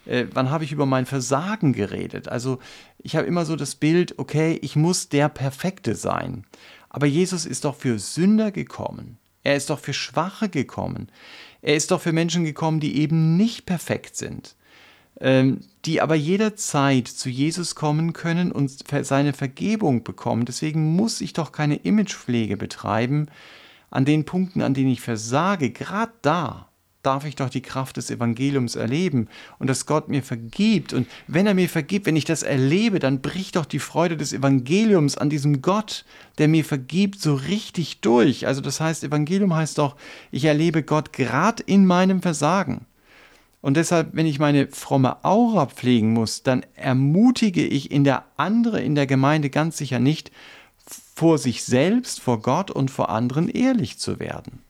Äh, 0.07 0.27
wann 0.33 0.51
habe 0.51 0.63
ich 0.63 0.73
über 0.73 0.87
mein 0.87 1.05
Versagen 1.05 1.73
geredet? 1.73 2.29
Also 2.29 2.61
ich 2.99 3.17
habe 3.17 3.27
immer 3.27 3.45
so 3.45 3.57
das 3.57 3.75
Bild, 3.75 4.19
okay, 4.19 4.59
ich 4.63 4.77
muss 4.77 5.09
der 5.09 5.29
Perfekte 5.29 5.97
sein. 5.97 6.45
Aber 6.89 7.07
Jesus 7.07 7.45
ist 7.45 7.65
doch 7.65 7.75
für 7.75 7.99
Sünder 7.99 8.53
gekommen. 8.53 9.19
Er 9.43 9.57
ist 9.57 9.71
doch 9.71 9.81
für 9.81 9.95
Schwache 9.95 10.49
gekommen. 10.49 11.09
Er 11.61 11.75
ist 11.75 11.91
doch 11.91 12.01
für 12.01 12.13
Menschen 12.13 12.45
gekommen, 12.45 12.79
die 12.79 12.99
eben 12.99 13.37
nicht 13.37 13.67
perfekt 13.67 14.17
sind. 14.17 14.55
Ähm, 15.21 15.61
die 15.85 16.01
aber 16.01 16.15
jederzeit 16.15 17.09
zu 17.09 17.29
Jesus 17.29 17.75
kommen 17.75 18.13
können 18.13 18.53
und 18.53 18.73
seine 19.03 19.33
Vergebung 19.33 20.05
bekommen. 20.05 20.45
Deswegen 20.45 20.97
muss 20.97 21.21
ich 21.21 21.33
doch 21.33 21.53
keine 21.53 21.77
Imagepflege 21.77 22.57
betreiben. 22.57 23.27
An 23.91 24.05
den 24.05 24.25
Punkten, 24.25 24.63
an 24.63 24.75
denen 24.75 24.91
ich 24.91 25.01
versage, 25.01 25.71
gerade 25.71 26.13
da 26.23 26.69
darf 27.03 27.25
ich 27.25 27.37
doch 27.37 27.51
die 27.51 27.63
Kraft 27.63 27.97
des 27.97 28.11
Evangeliums 28.11 28.77
erleben 28.77 29.29
und 29.59 29.69
dass 29.69 29.87
Gott 29.87 30.09
mir 30.09 30.23
vergibt. 30.23 30.93
Und 30.93 31.09
wenn 31.27 31.47
er 31.47 31.55
mir 31.55 31.69
vergibt, 31.69 32.07
wenn 32.07 32.17
ich 32.17 32.25
das 32.25 32.43
erlebe, 32.43 33.01
dann 33.01 33.21
bricht 33.21 33.57
doch 33.57 33.67
die 33.67 33.81
Freude 33.81 34.17
des 34.17 34.33
Evangeliums 34.33 35.19
an 35.19 35.29
diesem 35.29 35.63
Gott, 35.63 36.05
der 36.39 36.49
mir 36.49 36.65
vergibt, 36.65 37.21
so 37.21 37.35
richtig 37.35 38.01
durch. 38.01 38.47
Also 38.47 38.61
das 38.61 38.81
heißt, 38.81 39.05
Evangelium 39.05 39.55
heißt 39.55 39.79
doch, 39.79 39.97
ich 40.31 40.45
erlebe 40.45 40.83
Gott 40.83 41.13
gerade 41.13 41.63
in 41.65 41.87
meinem 41.87 42.23
Versagen. 42.23 42.87
Und 43.63 43.77
deshalb, 43.77 44.11
wenn 44.13 44.27
ich 44.27 44.41
meine 44.41 44.67
fromme 44.67 45.25
Aura 45.25 45.67
pflegen 45.67 46.13
muss, 46.13 46.43
dann 46.43 46.67
ermutige 46.75 47.65
ich 47.65 47.91
in 47.91 48.05
der 48.05 48.25
andere 48.37 48.83
in 48.83 48.97
der 48.97 49.07
Gemeinde 49.07 49.49
ganz 49.49 49.79
sicher 49.79 50.01
nicht, 50.01 50.33
vor 51.15 51.39
sich 51.39 51.63
selbst, 51.65 52.21
vor 52.21 52.43
Gott 52.43 52.73
und 52.73 52.91
vor 52.91 53.09
anderen 53.09 53.49
ehrlich 53.49 53.99
zu 53.99 54.19
werden. 54.19 54.61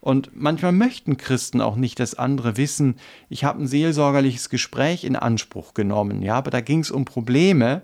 Und 0.00 0.30
manchmal 0.34 0.72
möchten 0.72 1.16
Christen 1.16 1.60
auch 1.60 1.76
nicht, 1.76 1.98
dass 1.98 2.14
andere 2.14 2.56
wissen, 2.56 2.96
ich 3.28 3.44
habe 3.44 3.62
ein 3.62 3.66
seelsorgerliches 3.66 4.48
Gespräch 4.48 5.04
in 5.04 5.16
Anspruch 5.16 5.74
genommen, 5.74 6.22
ja, 6.22 6.36
aber 6.36 6.50
da 6.50 6.60
ging 6.60 6.80
es 6.80 6.90
um 6.90 7.04
Probleme. 7.04 7.82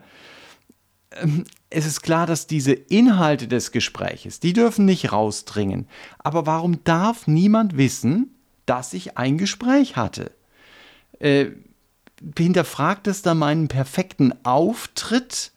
Ähm, 1.13 1.45
es 1.71 1.87
ist 1.87 2.03
klar, 2.03 2.27
dass 2.27 2.47
diese 2.47 2.73
Inhalte 2.73 3.49
des 3.49 3.73
Gespräches, 3.73 4.41
die 4.41 4.53
dürfen 4.53 4.85
nicht 4.85 5.13
rausdringen. 5.13 5.89
Aber 6.19 6.47
warum 6.47 6.83
darf 6.85 7.27
niemand 7.27 7.77
wissen, 7.77 8.38
dass 8.69 8.93
ich 8.93 9.17
ein 9.17 9.39
Gespräch 9.39 9.97
hatte. 9.97 10.31
Äh, 11.19 11.47
hinterfragt 12.37 13.07
es 13.07 13.23
da 13.23 13.35
meinen 13.35 13.69
perfekten 13.69 14.33
Auftritt? 14.45 15.53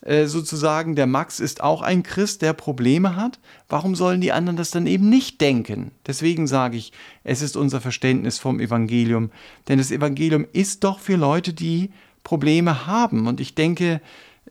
Äh, 0.00 0.26
sozusagen, 0.26 0.94
der 0.94 1.06
Max 1.06 1.40
ist 1.40 1.60
auch 1.60 1.82
ein 1.82 2.02
Christ, 2.02 2.42
der 2.42 2.52
Probleme 2.52 3.16
hat. 3.16 3.38
Warum 3.68 3.94
sollen 3.94 4.20
die 4.20 4.32
anderen 4.32 4.56
das 4.56 4.70
dann 4.70 4.86
eben 4.86 5.08
nicht 5.08 5.40
denken? 5.40 5.90
Deswegen 6.06 6.46
sage 6.46 6.76
ich, 6.76 6.92
es 7.24 7.42
ist 7.42 7.56
unser 7.56 7.80
Verständnis 7.80 8.38
vom 8.38 8.60
Evangelium. 8.60 9.30
Denn 9.68 9.78
das 9.78 9.90
Evangelium 9.90 10.46
ist 10.52 10.84
doch 10.84 11.00
für 11.00 11.16
Leute, 11.16 11.52
die 11.52 11.90
Probleme 12.22 12.86
haben. 12.86 13.26
Und 13.26 13.40
ich 13.40 13.54
denke, 13.54 14.00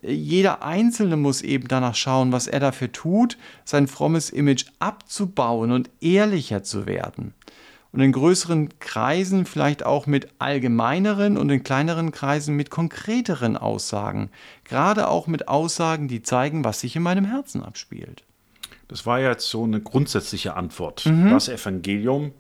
jeder 0.01 0.63
Einzelne 0.63 1.17
muss 1.17 1.41
eben 1.41 1.67
danach 1.67 1.95
schauen, 1.95 2.31
was 2.31 2.47
er 2.47 2.59
dafür 2.59 2.91
tut, 2.91 3.37
sein 3.65 3.87
frommes 3.87 4.29
Image 4.29 4.65
abzubauen 4.79 5.71
und 5.71 5.89
ehrlicher 6.01 6.63
zu 6.63 6.85
werden 6.85 7.33
und 7.91 8.01
in 8.01 8.11
größeren 8.11 8.79
Kreisen 8.79 9.45
vielleicht 9.45 9.85
auch 9.85 10.07
mit 10.07 10.27
allgemeineren 10.39 11.37
und 11.37 11.49
in 11.49 11.63
kleineren 11.63 12.11
Kreisen 12.11 12.55
mit 12.55 12.69
konkreteren 12.69 13.57
Aussagen. 13.57 14.29
Gerade 14.63 15.07
auch 15.07 15.27
mit 15.27 15.47
Aussagen, 15.47 16.07
die 16.07 16.21
zeigen, 16.21 16.63
was 16.63 16.81
sich 16.81 16.95
in 16.95 17.03
meinem 17.03 17.25
Herzen 17.25 17.63
abspielt. 17.63 18.23
Das 18.87 19.05
war 19.05 19.19
jetzt 19.19 19.49
so 19.49 19.63
eine 19.63 19.81
grundsätzliche 19.81 20.55
Antwort. 20.55 21.05
Mhm. 21.05 21.29
Das 21.29 21.49
Evangelium 21.49 22.33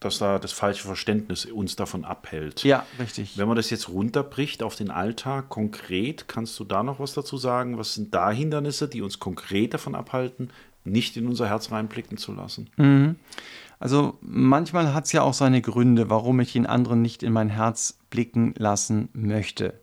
dass 0.00 0.16
da 0.16 0.38
das 0.38 0.52
falsche 0.52 0.86
Verständnis 0.86 1.44
uns 1.44 1.76
davon 1.76 2.06
abhält. 2.06 2.64
Ja, 2.64 2.86
richtig. 2.98 3.36
Wenn 3.36 3.46
man 3.46 3.56
das 3.56 3.68
jetzt 3.68 3.90
runterbricht 3.90 4.62
auf 4.62 4.74
den 4.74 4.90
Alltag 4.90 5.50
konkret, 5.50 6.26
kannst 6.26 6.58
du 6.58 6.64
da 6.64 6.82
noch 6.82 6.98
was 6.98 7.12
dazu 7.12 7.36
sagen? 7.36 7.76
Was 7.76 7.94
sind 7.94 8.14
da 8.14 8.30
Hindernisse, 8.30 8.88
die 8.88 9.02
uns 9.02 9.18
konkret 9.18 9.74
davon 9.74 9.94
abhalten, 9.94 10.50
nicht 10.84 11.18
in 11.18 11.28
unser 11.28 11.48
Herz 11.48 11.70
reinblicken 11.70 12.16
zu 12.16 12.32
lassen? 12.32 12.70
Mhm. 12.78 13.16
Also 13.80 14.18
manchmal 14.20 14.94
hat 14.94 15.06
es 15.06 15.12
ja 15.12 15.22
auch 15.22 15.34
seine 15.34 15.60
Gründe, 15.60 16.08
warum 16.08 16.38
ich 16.38 16.52
den 16.52 16.66
anderen 16.66 17.02
nicht 17.02 17.24
in 17.24 17.32
mein 17.32 17.48
Herz 17.48 17.98
blicken 18.10 18.54
lassen 18.56 19.08
möchte. 19.12 19.80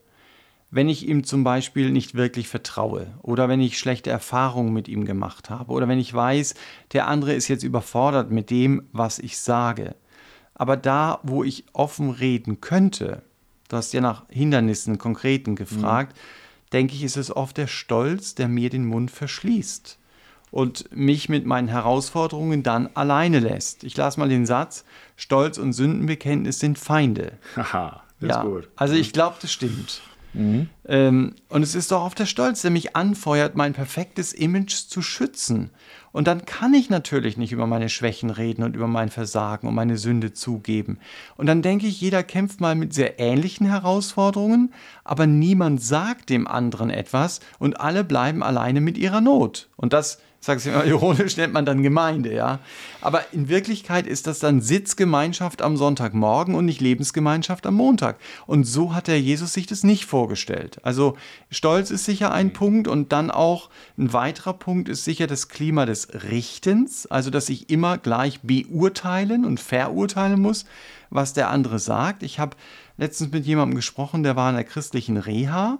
Wenn 0.71 0.87
ich 0.87 1.07
ihm 1.07 1.23
zum 1.23 1.43
Beispiel 1.43 1.91
nicht 1.91 2.15
wirklich 2.15 2.47
vertraue 2.47 3.07
oder 3.21 3.49
wenn 3.49 3.59
ich 3.59 3.77
schlechte 3.77 4.09
Erfahrungen 4.09 4.71
mit 4.71 4.87
ihm 4.87 5.03
gemacht 5.03 5.49
habe 5.49 5.73
oder 5.73 5.87
wenn 5.89 5.99
ich 5.99 6.13
weiß, 6.13 6.55
der 6.93 7.07
andere 7.07 7.33
ist 7.33 7.49
jetzt 7.49 7.63
überfordert 7.63 8.31
mit 8.31 8.49
dem, 8.49 8.87
was 8.93 9.19
ich 9.19 9.37
sage 9.37 9.95
aber 10.57 10.75
da, 10.75 11.19
wo 11.21 11.43
ich 11.43 11.65
offen 11.73 12.09
reden 12.09 12.61
könnte, 12.61 13.21
du 13.69 13.77
hast 13.77 13.93
ja 13.93 14.01
nach 14.01 14.25
Hindernissen, 14.29 14.97
konkreten 14.97 15.55
gefragt, 15.55 16.15
mhm. 16.15 16.69
denke 16.71 16.95
ich, 16.95 17.03
ist 17.03 17.15
es 17.15 17.33
oft 17.33 17.57
der 17.57 17.67
Stolz, 17.67 18.33
der 18.33 18.47
mir 18.47 18.71
den 18.71 18.85
Mund 18.85 19.11
verschließt 19.11 19.99
und 20.51 20.89
mich 20.95 21.29
mit 21.29 21.45
meinen 21.45 21.67
Herausforderungen 21.67 22.63
dann 22.63 22.89
alleine 22.93 23.39
lässt. 23.39 23.83
Ich 23.83 23.95
lasse 23.97 24.19
mal 24.19 24.29
den 24.29 24.45
Satz, 24.45 24.85
Stolz 25.15 25.57
und 25.57 25.73
Sündenbekenntnis 25.73 26.59
sind 26.59 26.79
Feinde. 26.79 27.33
Haha, 27.55 28.03
das 28.19 28.29
ja, 28.29 28.41
ist 28.41 28.45
gut. 28.45 28.69
Also 28.75 28.95
ich 28.95 29.13
glaube, 29.13 29.37
das 29.41 29.51
stimmt. 29.51 30.01
Mhm. 30.33 30.69
Ähm, 30.87 31.35
und 31.49 31.63
es 31.63 31.75
ist 31.75 31.91
doch 31.91 32.03
auch 32.03 32.13
der 32.13 32.25
Stolz, 32.25 32.61
der 32.61 32.71
mich 32.71 32.95
anfeuert, 32.95 33.55
mein 33.55 33.73
perfektes 33.73 34.33
Image 34.33 34.73
zu 34.73 35.01
schützen. 35.01 35.71
Und 36.11 36.27
dann 36.27 36.45
kann 36.45 36.73
ich 36.73 36.89
natürlich 36.89 37.37
nicht 37.37 37.51
über 37.51 37.67
meine 37.67 37.89
Schwächen 37.89 38.29
reden 38.29 38.63
und 38.63 38.75
über 38.75 38.87
mein 38.87 39.09
Versagen 39.09 39.67
und 39.67 39.75
meine 39.75 39.97
Sünde 39.97 40.33
zugeben. 40.33 40.99
Und 41.35 41.47
dann 41.47 41.61
denke 41.61 41.85
ich, 41.85 42.01
jeder 42.01 42.23
kämpft 42.23 42.61
mal 42.61 42.75
mit 42.75 42.93
sehr 42.93 43.19
ähnlichen 43.19 43.67
Herausforderungen, 43.67 44.73
aber 45.03 45.27
niemand 45.27 45.81
sagt 45.81 46.29
dem 46.29 46.47
anderen 46.47 46.89
etwas 46.89 47.39
und 47.59 47.79
alle 47.79 48.03
bleiben 48.03 48.41
alleine 48.41 48.81
mit 48.81 48.97
ihrer 48.97 49.21
Not. 49.21 49.69
Und 49.75 49.93
das 49.93 50.19
sag's 50.47 50.65
immer 50.65 50.83
ironisch, 50.85 51.37
nennt 51.37 51.53
man 51.53 51.65
dann 51.65 51.83
Gemeinde, 51.83 52.33
ja. 52.33 52.59
Aber 53.01 53.21
in 53.31 53.47
Wirklichkeit 53.49 54.07
ist 54.07 54.25
das 54.25 54.39
dann 54.39 54.61
Sitzgemeinschaft 54.61 55.61
am 55.61 55.77
Sonntagmorgen 55.77 56.55
und 56.55 56.65
nicht 56.65 56.81
Lebensgemeinschaft 56.81 57.67
am 57.67 57.75
Montag. 57.75 58.17
Und 58.47 58.63
so 58.63 58.95
hat 58.95 59.07
der 59.07 59.21
Jesus 59.21 59.53
sich 59.53 59.67
das 59.67 59.83
nicht 59.83 60.05
vorgestellt. 60.05 60.79
Also 60.81 61.15
Stolz 61.51 61.91
ist 61.91 62.05
sicher 62.05 62.31
ein 62.31 62.53
Punkt 62.53 62.87
und 62.87 63.11
dann 63.11 63.29
auch 63.29 63.69
ein 63.97 64.11
weiterer 64.13 64.53
Punkt 64.53 64.89
ist 64.89 65.03
sicher 65.03 65.27
das 65.27 65.49
Klima 65.49 65.85
des 65.85 66.07
Richtens, 66.29 67.05
also 67.05 67.29
dass 67.29 67.49
ich 67.49 67.69
immer 67.69 67.99
gleich 67.99 68.39
beurteilen 68.41 69.45
und 69.45 69.59
verurteilen 69.59 70.41
muss, 70.41 70.65
was 71.09 71.33
der 71.33 71.49
andere 71.49 71.77
sagt. 71.77 72.23
Ich 72.23 72.39
habe 72.39 72.57
letztens 72.97 73.31
mit 73.31 73.45
jemandem 73.45 73.75
gesprochen, 73.75 74.23
der 74.23 74.35
war 74.35 74.49
in 74.49 74.55
der 74.55 74.65
christlichen 74.65 75.17
Reha 75.17 75.77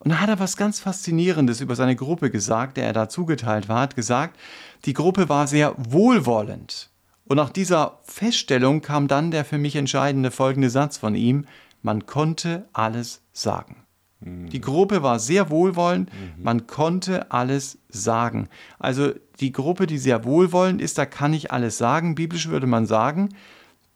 und 0.00 0.10
da 0.10 0.20
hat 0.20 0.30
er 0.30 0.40
was 0.40 0.56
ganz 0.56 0.80
Faszinierendes 0.80 1.60
über 1.60 1.76
seine 1.76 1.94
Gruppe 1.94 2.30
gesagt, 2.30 2.78
der 2.78 2.84
er 2.84 2.92
da 2.94 3.08
zugeteilt 3.08 3.68
war, 3.68 3.80
hat 3.80 3.96
gesagt, 3.96 4.38
die 4.86 4.94
Gruppe 4.94 5.28
war 5.28 5.46
sehr 5.46 5.74
wohlwollend. 5.76 6.90
Und 7.26 7.36
nach 7.36 7.50
dieser 7.50 8.00
Feststellung 8.02 8.80
kam 8.80 9.08
dann 9.08 9.30
der 9.30 9.44
für 9.44 9.58
mich 9.58 9.76
entscheidende 9.76 10.30
folgende 10.30 10.70
Satz 10.70 10.96
von 10.96 11.14
ihm, 11.14 11.44
man 11.82 12.06
konnte 12.06 12.66
alles 12.72 13.22
sagen. 13.32 13.84
Mhm. 14.20 14.48
Die 14.48 14.60
Gruppe 14.60 15.02
war 15.02 15.18
sehr 15.18 15.50
wohlwollend, 15.50 16.10
mhm. 16.12 16.42
man 16.42 16.66
konnte 16.66 17.30
alles 17.30 17.78
sagen. 17.90 18.48
Also 18.78 19.12
die 19.38 19.52
Gruppe, 19.52 19.86
die 19.86 19.98
sehr 19.98 20.24
wohlwollend 20.24 20.80
ist, 20.80 20.96
da 20.96 21.04
kann 21.04 21.34
ich 21.34 21.52
alles 21.52 21.76
sagen. 21.76 22.14
Biblisch 22.14 22.48
würde 22.48 22.66
man 22.66 22.86
sagen, 22.86 23.28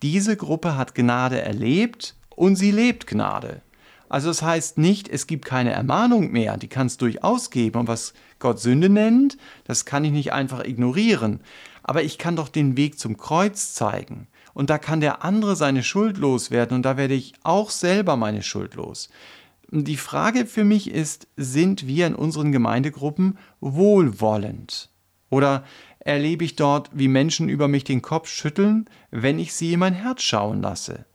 diese 0.03 0.37
Gruppe 0.37 0.77
hat 0.77 0.95
Gnade 0.95 1.41
erlebt 1.41 2.15
und 2.37 2.57
sie 2.57 2.71
lebt 2.71 3.07
Gnade. 3.07 3.63
Also 4.09 4.29
das 4.29 4.43
heißt 4.43 4.79
nicht, 4.79 5.09
es 5.09 5.27
gibt 5.27 5.45
keine 5.45 5.73
Ermahnung 5.73 6.31
mehr, 6.31 6.57
die 6.57 6.69
kann 6.69 6.87
es 6.87 6.97
durchaus 6.97 7.51
geben. 7.51 7.81
Und 7.81 7.89
was 7.89 8.15
Gott 8.39 8.61
Sünde 8.61 8.89
nennt, 8.89 9.37
das 9.65 9.85
kann 9.85 10.05
ich 10.05 10.13
nicht 10.13 10.33
einfach 10.33 10.65
ignorieren. 10.65 11.41
Aber 11.83 12.03
ich 12.03 12.19
kann 12.19 12.37
doch 12.37 12.49
den 12.49 12.77
Weg 12.77 12.99
zum 12.99 13.17
Kreuz 13.17 13.75
zeigen. 13.75 14.29
Und 14.55 14.71
da 14.71 14.79
kann 14.79 15.01
der 15.01 15.25
andere 15.25 15.57
seine 15.57 15.83
Schuld 15.83 16.17
loswerden 16.17 16.77
und 16.77 16.83
da 16.85 16.97
werde 16.97 17.15
ich 17.15 17.35
auch 17.43 17.71
selber 17.71 18.17
meine 18.17 18.43
Schuld 18.43 18.75
los. 18.75 19.09
Die 19.71 19.97
Frage 19.97 20.47
für 20.47 20.63
mich 20.63 20.91
ist, 20.91 21.27
sind 21.37 21.87
wir 21.87 22.07
in 22.07 22.15
unseren 22.15 22.53
Gemeindegruppen 22.53 23.39
wohlwollend? 23.61 24.91
Oder 25.31 25.65
erlebe 25.99 26.45
ich 26.45 26.55
dort, 26.55 26.91
wie 26.93 27.09
Menschen 27.09 27.49
über 27.49 27.67
mich 27.67 27.83
den 27.83 28.01
Kopf 28.01 28.29
schütteln, 28.29 28.89
wenn 29.11 29.41
ich 29.41 29.53
sie 29.53 29.73
in 29.73 29.81
mein 29.81 29.95
Herz 29.95 30.23
schauen 30.23 30.63
lasse? 30.63 31.07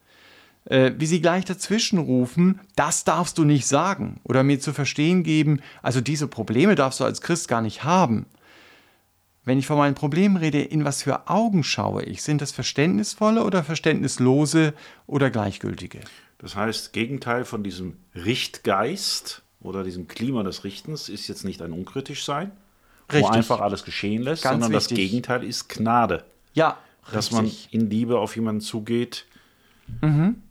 Äh, 0.70 0.94
wie 0.98 1.06
sie 1.06 1.22
gleich 1.22 1.46
dazwischen 1.46 2.00
rufen, 2.00 2.62
das 2.76 3.04
darfst 3.04 3.38
du 3.38 3.44
nicht 3.44 3.68
sagen 3.68 4.22
oder 4.24 4.44
mir 4.44 4.60
zu 4.60 4.72
verstehen 4.72 5.24
geben, 5.24 5.62
also 5.82 6.00
diese 6.00 6.28
Probleme 6.28 6.76
darfst 6.76 7.00
du 7.00 7.04
als 7.04 7.22
Christ 7.22 7.48
gar 7.48 7.62
nicht 7.62 7.84
haben. 7.84 8.26
Wenn 9.44 9.58
ich 9.58 9.68
von 9.68 9.78
meinen 9.78 9.96
Problemen 9.96 10.38
rede, 10.38 10.62
in 10.62 10.86
was 10.86 11.02
für 11.02 11.28
Augen 11.28 11.64
schaue 11.64 12.04
ich? 12.04 12.22
Sind 12.22 12.42
das 12.42 12.52
verständnisvolle 12.52 13.44
oder 13.44 13.64
verständnislose 13.64 14.74
oder 15.08 15.32
gleichgültige? 15.32 16.02
Das 16.38 16.56
heißt, 16.56 16.94
Gegenteil 16.94 17.46
von 17.46 17.64
diesem 17.64 17.98
Richtgeist 18.14 19.42
oder 19.60 19.84
diesem 19.84 20.08
Klima 20.08 20.44
des 20.44 20.64
Richtens 20.64 21.10
ist 21.10 21.28
jetzt 21.28 21.46
nicht 21.46 21.62
ein 21.62 21.74
unkritisch 21.74 22.24
sein, 22.24 22.52
Richtig. 23.12 23.24
wo 23.24 23.28
einfach 23.34 23.60
alles 23.60 23.84
geschehen 23.84 24.22
lässt, 24.22 24.44
Ganz 24.44 24.54
sondern 24.64 24.72
wichtig. 24.80 24.98
das 24.98 24.98
Gegenteil 24.98 25.44
ist 25.44 25.68
Gnade. 25.68 26.26
Ja, 26.54 26.78
dass 27.12 27.32
man 27.32 27.50
in 27.72 27.90
Liebe 27.90 28.20
auf 28.20 28.36
jemanden 28.36 28.62
zugeht. 28.62 29.26
Mhm. 30.02 30.44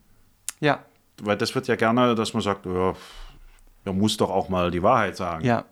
Ja. 0.61 0.85
Weil 1.23 1.37
das 1.37 1.55
wird 1.55 1.67
ja 1.69 1.77
gerne, 1.77 2.15
dass 2.15 2.33
man 2.33 2.43
sagt, 2.43 2.67
ja, 2.67 2.95
er 3.85 3.93
muss 3.93 4.17
doch 4.17 4.31
auch 4.31 4.49
mal 4.49 4.71
die 4.71 4.83
Wahrheit 4.83 5.17
sagen. 5.17 5.45
Ja, 5.45 5.65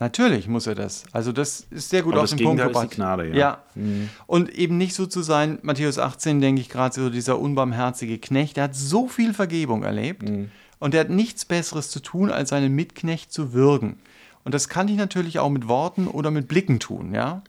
Natürlich 0.00 0.48
muss 0.48 0.66
er 0.66 0.74
das. 0.74 1.04
Also 1.12 1.30
das 1.30 1.66
ist 1.70 1.88
sehr 1.88 2.02
gut 2.02 2.14
Aber 2.14 2.24
auf 2.24 2.30
den 2.30 2.44
Punkt 2.44 2.60
gebracht. 2.60 2.84
Ist 2.84 2.92
die 2.92 2.96
Gnade, 2.96 3.28
ja. 3.28 3.34
ja. 3.34 3.62
Mhm. 3.76 4.08
Und 4.26 4.50
eben 4.50 4.76
nicht 4.76 4.94
so 4.94 5.06
zu 5.06 5.22
sein, 5.22 5.58
Matthäus 5.62 5.98
18, 5.98 6.40
denke 6.40 6.60
ich 6.60 6.68
gerade, 6.68 6.94
so 6.94 7.10
dieser 7.10 7.38
unbarmherzige 7.38 8.18
Knecht, 8.18 8.56
der 8.56 8.64
hat 8.64 8.74
so 8.74 9.06
viel 9.06 9.32
Vergebung 9.32 9.84
erlebt 9.84 10.28
mhm. 10.28 10.50
und 10.80 10.94
der 10.94 11.00
hat 11.02 11.10
nichts 11.10 11.44
Besseres 11.44 11.90
zu 11.90 12.00
tun, 12.00 12.30
als 12.30 12.50
seinen 12.50 12.74
Mitknecht 12.74 13.32
zu 13.32 13.52
würgen. 13.52 14.00
Und 14.42 14.52
das 14.52 14.68
kann 14.68 14.88
ich 14.88 14.96
natürlich 14.96 15.38
auch 15.38 15.48
mit 15.48 15.68
Worten 15.68 16.08
oder 16.08 16.32
mit 16.32 16.48
Blicken 16.48 16.80
tun, 16.80 17.14
ja. 17.14 17.42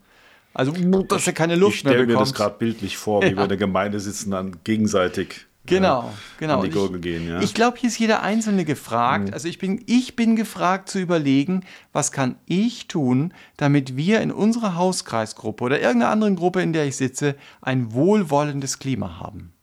Also, 0.54 0.72
dass 0.72 1.28
er 1.28 1.34
keine 1.34 1.56
Luft 1.56 1.84
mehr 1.84 1.94
bekommt. 1.94 2.10
Ich 2.10 2.14
stelle 2.14 2.18
mir 2.18 2.20
das 2.20 2.34
gerade 2.34 2.56
bildlich 2.58 2.96
vor, 2.96 3.24
wie 3.24 3.26
ja. 3.30 3.36
wir 3.36 3.44
in 3.44 3.50
der 3.50 3.58
Gemeinde 3.58 4.00
sitzen, 4.00 4.32
dann 4.32 4.58
gegenseitig 4.64 5.48
Genau, 5.66 6.14
genau. 6.38 6.60
An 6.60 6.66
die 6.66 6.70
Gurgel 6.70 7.00
gehen, 7.00 7.28
ja. 7.28 7.40
Ich, 7.40 7.46
ich 7.46 7.54
glaube, 7.54 7.78
hier 7.78 7.90
ist 7.90 7.98
jeder 7.98 8.22
Einzelne 8.22 8.66
gefragt. 8.66 9.28
Mhm. 9.28 9.34
Also 9.34 9.48
ich 9.48 9.58
bin, 9.58 9.84
ich 9.88 10.16
bin 10.16 10.36
gefragt 10.36 10.90
zu 10.90 11.00
überlegen, 11.00 11.66
was 11.92 12.12
kann 12.12 12.36
ich 12.46 12.88
tun, 12.88 13.34
damit 13.58 13.96
wir 13.98 14.22
in 14.22 14.32
unserer 14.32 14.76
Hauskreisgruppe 14.76 15.64
oder 15.64 15.82
irgendeiner 15.82 16.12
anderen 16.12 16.36
Gruppe, 16.36 16.62
in 16.62 16.74
der 16.74 16.86
ich 16.86 16.98
sitze, 16.98 17.36
ein 17.62 17.94
wohlwollendes 17.94 18.80
Klima 18.80 19.20
haben. 19.20 19.54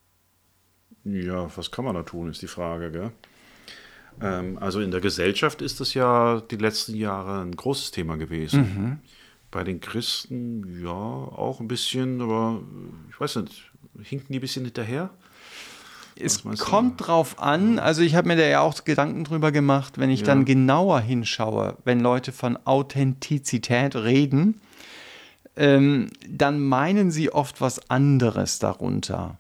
Ja, 1.04 1.50
was 1.56 1.71
kann 1.71 1.85
man 1.85 1.94
da 1.94 2.02
tun, 2.02 2.30
ist 2.30 2.42
die 2.42 2.49
Frage, 2.49 2.90
gell? 2.90 3.12
Ähm, 4.21 4.59
also 4.59 4.80
in 4.80 4.90
der 4.90 5.00
Gesellschaft 5.00 5.62
ist 5.62 5.80
das 5.80 5.94
ja 5.94 6.40
die 6.40 6.56
letzten 6.56 6.94
Jahre 6.94 7.40
ein 7.40 7.56
großes 7.56 7.90
Thema 7.90 8.16
gewesen. 8.16 8.61
Mhm. 8.61 8.99
Bei 9.50 9.64
den 9.64 9.80
Christen 9.80 10.82
ja 10.82 10.90
auch 10.90 11.61
ein 11.61 11.68
bisschen, 11.68 12.21
aber 12.21 12.62
ich 13.11 13.21
weiß 13.21 13.37
nicht, 13.37 13.71
hinken 14.02 14.32
die 14.32 14.38
ein 14.38 14.40
bisschen 14.40 14.64
hinterher? 14.64 15.11
Es 16.19 16.42
kommt 16.42 17.00
du? 17.00 17.04
drauf 17.04 17.40
an, 17.40 17.78
also 17.78 18.02
ich 18.02 18.14
habe 18.14 18.28
mir 18.28 18.37
da 18.37 18.45
ja 18.45 18.61
auch 18.61 18.85
Gedanken 18.85 19.25
drüber 19.25 19.52
gemacht, 19.52 19.99
wenn 19.99 20.11
ich 20.11 20.21
ja. 20.21 20.26
dann 20.26 20.45
genauer 20.45 21.00
hinschaue, 21.00 21.76
wenn 21.85 22.00
Leute 22.00 22.33
von 22.33 22.59
Authentizität 22.64 23.97
reden, 23.97 24.61
ähm, 25.57 26.11
dann 26.28 26.61
meinen 26.61 27.11
sie 27.11 27.33
oft 27.33 27.61
was 27.61 27.90
anderes 27.90 28.59
darunter. 28.59 29.38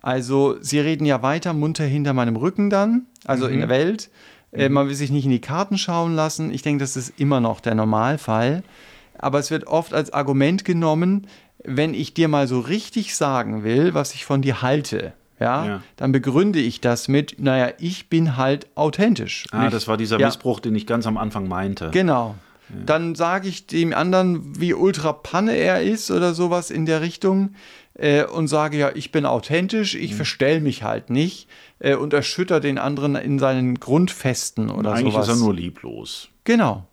Also 0.00 0.56
sie 0.60 0.78
reden 0.78 1.04
ja 1.04 1.22
weiter 1.22 1.52
munter 1.52 1.84
hinter 1.84 2.12
meinem 2.12 2.36
Rücken 2.36 2.70
dann, 2.70 3.06
also 3.24 3.46
mhm. 3.46 3.52
in 3.54 3.58
der 3.60 3.68
Welt. 3.68 4.10
Äh, 4.52 4.68
mhm. 4.68 4.74
man 4.74 4.88
will 4.88 4.94
sich 4.94 5.10
nicht 5.10 5.24
in 5.24 5.30
die 5.30 5.40
Karten 5.40 5.76
schauen 5.76 6.14
lassen. 6.14 6.52
Ich 6.52 6.62
denke, 6.62 6.82
das 6.82 6.96
ist 6.96 7.14
immer 7.18 7.40
noch 7.40 7.60
der 7.60 7.74
Normalfall. 7.74 8.62
Aber 9.18 9.38
es 9.38 9.50
wird 9.50 9.66
oft 9.66 9.92
als 9.92 10.12
Argument 10.12 10.64
genommen, 10.64 11.26
wenn 11.64 11.92
ich 11.92 12.14
dir 12.14 12.28
mal 12.28 12.46
so 12.46 12.60
richtig 12.60 13.16
sagen 13.16 13.64
will, 13.64 13.92
was 13.92 14.14
ich 14.14 14.24
von 14.24 14.42
dir 14.42 14.62
halte 14.62 15.12
ja, 15.40 15.66
ja, 15.66 15.82
dann 15.96 16.12
begründe 16.12 16.58
ich 16.58 16.80
das 16.80 17.08
mit, 17.08 17.36
naja, 17.38 17.72
ich 17.78 18.08
bin 18.08 18.36
halt 18.36 18.66
authentisch. 18.74 19.46
Ah, 19.50 19.66
ich, 19.66 19.70
das 19.70 19.88
war 19.88 19.96
dieser 19.96 20.18
ja. 20.18 20.26
Missbrauch, 20.26 20.60
den 20.60 20.74
ich 20.74 20.86
ganz 20.86 21.06
am 21.06 21.16
Anfang 21.16 21.48
meinte. 21.48 21.90
Genau. 21.92 22.34
Ja. 22.68 22.74
Dann 22.84 23.14
sage 23.14 23.48
ich 23.48 23.66
dem 23.66 23.94
anderen, 23.94 24.60
wie 24.60 24.74
ultra 24.74 25.12
Panne 25.12 25.56
er 25.56 25.82
ist 25.82 26.10
oder 26.10 26.34
sowas 26.34 26.70
in 26.70 26.86
der 26.86 27.00
Richtung 27.00 27.54
äh, 27.94 28.24
und 28.24 28.48
sage, 28.48 28.78
ja, 28.78 28.90
ich 28.94 29.10
bin 29.12 29.26
authentisch, 29.26 29.94
ich 29.94 30.12
mhm. 30.12 30.16
verstell 30.16 30.60
mich 30.60 30.82
halt 30.82 31.10
nicht 31.10 31.48
äh, 31.78 31.94
und 31.94 32.12
erschütter 32.12 32.60
den 32.60 32.78
anderen 32.78 33.16
in 33.16 33.38
seinen 33.38 33.80
Grundfesten 33.80 34.70
oder 34.70 34.92
Eigentlich 34.92 35.14
sowas. 35.14 35.28
Eigentlich 35.28 35.36
ist 35.36 35.40
er 35.40 35.44
nur 35.44 35.54
lieblos. 35.54 36.28
Genau. 36.44 36.86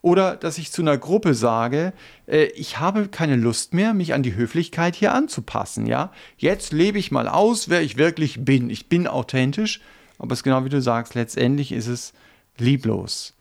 Oder 0.00 0.36
dass 0.36 0.58
ich 0.58 0.70
zu 0.70 0.82
einer 0.82 0.96
Gruppe 0.96 1.34
sage, 1.34 1.92
äh, 2.26 2.46
ich 2.54 2.78
habe 2.78 3.08
keine 3.08 3.36
Lust 3.36 3.74
mehr, 3.74 3.94
mich 3.94 4.14
an 4.14 4.22
die 4.22 4.34
Höflichkeit 4.34 4.94
hier 4.94 5.12
anzupassen. 5.12 5.86
Ja? 5.86 6.12
Jetzt 6.36 6.72
lebe 6.72 6.98
ich 6.98 7.10
mal 7.10 7.28
aus, 7.28 7.68
wer 7.68 7.82
ich 7.82 7.96
wirklich 7.96 8.44
bin. 8.44 8.70
Ich 8.70 8.88
bin 8.88 9.06
authentisch, 9.06 9.80
aber 10.18 10.32
es 10.32 10.40
ist 10.40 10.44
genau 10.44 10.64
wie 10.64 10.70
du 10.70 10.80
sagst, 10.80 11.14
letztendlich 11.14 11.72
ist 11.72 11.88
es 11.88 12.12
lieblos. 12.58 13.34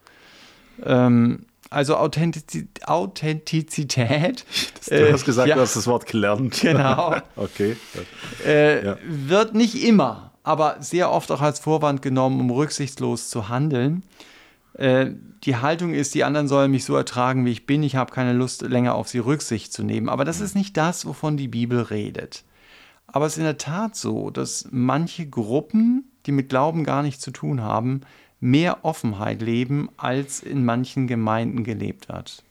Ähm, 0.84 1.46
also 1.70 1.98
Authentiz 1.98 2.66
Authentizität. 2.86 4.46
du 4.90 5.12
hast 5.12 5.26
gesagt, 5.26 5.48
äh, 5.48 5.50
ja, 5.50 5.56
du 5.56 5.62
hast 5.62 5.76
das 5.76 5.88
Wort 5.88 6.06
gelernt. 6.06 6.62
Genau. 6.62 7.16
okay. 7.36 7.76
Äh, 8.46 8.86
ja. 8.86 8.98
Wird 9.04 9.54
nicht 9.54 9.84
immer, 9.84 10.32
aber 10.44 10.78
sehr 10.80 11.12
oft 11.12 11.32
auch 11.32 11.42
als 11.42 11.60
Vorwand 11.60 12.02
genommen, 12.02 12.40
um 12.40 12.52
rücksichtslos 12.52 13.30
zu 13.30 13.50
handeln. 13.50 14.04
Äh, 14.78 15.12
die 15.44 15.58
Haltung 15.58 15.94
ist, 15.94 16.16
die 16.16 16.24
anderen 16.24 16.48
sollen 16.48 16.72
mich 16.72 16.86
so 16.86 16.96
ertragen, 16.96 17.46
wie 17.46 17.52
ich 17.52 17.66
bin. 17.66 17.84
Ich 17.84 17.96
habe 17.96 18.14
keine 18.14 18.34
Lust, 18.34 18.62
länger 18.62 18.96
auf 18.96 19.08
sie 19.08 19.20
Rücksicht 19.20 19.74
zu 19.74 19.84
nehmen. 19.84 20.10
Aber 20.10 20.26
das 20.26 20.40
ist 20.40 20.56
nicht 20.56 20.78
das, 20.78 21.06
wovon 21.06 21.38
die 21.38 21.48
Bibel 21.48 21.82
redet. 21.82 22.44
Aber 23.08 23.26
es 23.26 23.34
ist 23.34 23.40
in 23.40 23.46
der 23.46 23.58
Tat 23.58 23.96
so, 23.96 24.30
dass 24.30 24.68
manche 24.72 25.28
Gruppen, 25.28 26.12
die 26.26 26.32
mit 26.32 26.50
Glauben 26.50 26.84
gar 26.84 27.04
nichts 27.04 27.22
zu 27.22 27.32
tun 27.32 27.62
haben, 27.62 28.02
mehr 28.40 28.86
Offenheit 28.86 29.42
leben, 29.42 29.90
als 29.98 30.42
in 30.42 30.64
manchen 30.64 31.08
Gemeinden 31.08 31.64
gelebt 31.64 32.10
wird. 32.10 32.44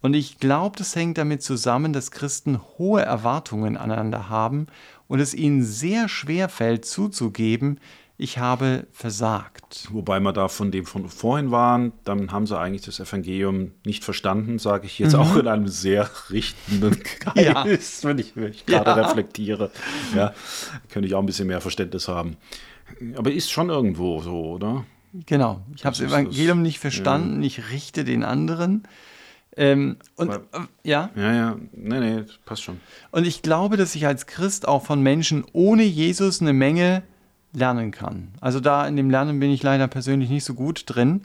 Und 0.00 0.14
ich 0.14 0.38
glaube, 0.38 0.76
das 0.76 0.94
hängt 0.94 1.16
damit 1.16 1.42
zusammen, 1.42 1.92
dass 1.92 2.10
Christen 2.10 2.60
hohe 2.76 3.02
Erwartungen 3.02 3.76
aneinander 3.76 4.28
haben 4.28 4.66
und 5.08 5.20
es 5.20 5.32
ihnen 5.32 5.62
sehr 5.62 6.08
schwer 6.08 6.48
fällt 6.48 6.84
zuzugeben, 6.84 7.78
ich 8.22 8.38
habe 8.38 8.86
versagt. 8.92 9.88
Wobei 9.90 10.20
wir 10.20 10.32
da 10.32 10.46
von 10.46 10.70
dem 10.70 10.86
von 10.86 11.08
vorhin 11.08 11.50
waren, 11.50 11.92
dann 12.04 12.30
haben 12.30 12.46
sie 12.46 12.56
eigentlich 12.56 12.82
das 12.82 13.00
Evangelium 13.00 13.72
nicht 13.84 14.04
verstanden, 14.04 14.60
sage 14.60 14.86
ich 14.86 15.00
jetzt 15.00 15.14
mhm. 15.14 15.20
auch 15.20 15.36
in 15.36 15.48
einem 15.48 15.66
sehr 15.66 16.08
richtenden 16.30 17.02
Geist, 17.34 18.04
ja. 18.04 18.08
wenn 18.08 18.18
ich, 18.18 18.36
ich 18.36 18.64
gerade 18.64 18.90
ja. 18.90 18.94
reflektiere. 18.94 19.72
Ja, 20.14 20.32
könnte 20.88 21.08
ich 21.08 21.14
auch 21.14 21.18
ein 21.18 21.26
bisschen 21.26 21.48
mehr 21.48 21.60
Verständnis 21.60 22.06
haben. 22.06 22.36
Aber 23.16 23.32
ist 23.32 23.50
schon 23.50 23.70
irgendwo 23.70 24.20
so, 24.20 24.52
oder? 24.52 24.84
Genau. 25.26 25.60
Ich 25.74 25.84
habe 25.84 25.96
das 25.96 26.06
Evangelium 26.06 26.58
das, 26.58 26.66
nicht 26.68 26.78
verstanden, 26.78 27.42
ja. 27.42 27.46
ich 27.48 27.70
richte 27.72 28.04
den 28.04 28.22
anderen. 28.22 28.84
Ähm, 29.56 29.96
und 30.14 30.28
Weil, 30.28 30.36
äh, 30.52 30.58
ja? 30.84 31.10
Ja, 31.16 31.34
ja, 31.34 31.56
nee, 31.72 31.98
nee, 31.98 32.22
passt 32.44 32.62
schon. 32.62 32.80
Und 33.10 33.26
ich 33.26 33.42
glaube, 33.42 33.76
dass 33.76 33.96
ich 33.96 34.06
als 34.06 34.26
Christ 34.26 34.68
auch 34.68 34.84
von 34.84 35.02
Menschen 35.02 35.44
ohne 35.52 35.82
Jesus 35.82 36.40
eine 36.40 36.52
Menge 36.52 37.02
lernen 37.52 37.90
kann. 37.90 38.28
Also 38.40 38.60
da 38.60 38.86
in 38.86 38.96
dem 38.96 39.10
Lernen 39.10 39.40
bin 39.40 39.50
ich 39.50 39.62
leider 39.62 39.88
persönlich 39.88 40.30
nicht 40.30 40.44
so 40.44 40.54
gut 40.54 40.84
drin. 40.86 41.22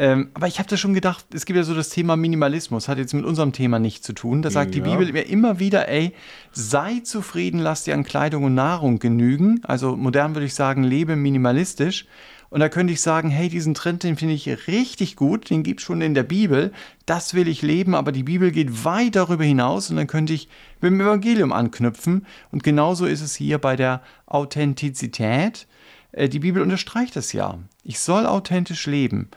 Ähm, 0.00 0.30
aber 0.34 0.46
ich 0.46 0.60
habe 0.60 0.68
da 0.68 0.76
schon 0.76 0.94
gedacht, 0.94 1.26
es 1.34 1.44
gibt 1.44 1.56
ja 1.56 1.64
so 1.64 1.74
das 1.74 1.88
Thema 1.88 2.16
Minimalismus, 2.16 2.86
hat 2.86 2.98
jetzt 2.98 3.14
mit 3.14 3.24
unserem 3.24 3.52
Thema 3.52 3.80
nichts 3.80 4.06
zu 4.06 4.12
tun. 4.12 4.42
Da 4.42 4.50
sagt 4.50 4.74
ja. 4.74 4.80
die 4.80 4.88
Bibel 4.88 5.12
mir 5.12 5.22
immer 5.22 5.58
wieder, 5.58 5.88
ey, 5.88 6.14
sei 6.52 7.00
zufrieden, 7.00 7.58
lass 7.58 7.82
dir 7.82 7.94
an 7.94 8.04
Kleidung 8.04 8.44
und 8.44 8.54
Nahrung 8.54 9.00
genügen. 9.00 9.60
Also 9.64 9.96
modern 9.96 10.36
würde 10.36 10.46
ich 10.46 10.54
sagen, 10.54 10.84
lebe 10.84 11.16
minimalistisch. 11.16 12.06
Und 12.50 12.60
da 12.60 12.68
könnte 12.68 12.92
ich 12.92 13.02
sagen, 13.02 13.28
hey, 13.28 13.48
diesen 13.48 13.74
Trend, 13.74 14.02
den 14.02 14.16
finde 14.16 14.34
ich 14.34 14.68
richtig 14.68 15.16
gut, 15.16 15.50
den 15.50 15.62
gibt 15.62 15.80
es 15.80 15.86
schon 15.86 16.00
in 16.00 16.14
der 16.14 16.22
Bibel, 16.22 16.72
das 17.04 17.34
will 17.34 17.46
ich 17.46 17.60
leben, 17.60 17.94
aber 17.94 18.10
die 18.10 18.22
Bibel 18.22 18.50
geht 18.50 18.84
weit 18.84 19.16
darüber 19.16 19.44
hinaus 19.44 19.90
und 19.90 19.96
dann 19.96 20.06
könnte 20.06 20.32
ich 20.32 20.48
mit 20.80 20.90
dem 20.90 21.00
Evangelium 21.00 21.52
anknüpfen. 21.52 22.26
Und 22.50 22.62
genauso 22.62 23.04
ist 23.04 23.20
es 23.20 23.34
hier 23.34 23.58
bei 23.58 23.76
der 23.76 24.02
Authentizität. 24.26 25.66
Äh, 26.12 26.28
die 26.28 26.38
Bibel 26.38 26.62
unterstreicht 26.62 27.16
das 27.16 27.32
ja. 27.32 27.58
Ich 27.84 28.00
soll 28.00 28.26
authentisch 28.26 28.86
leben. 28.86 29.28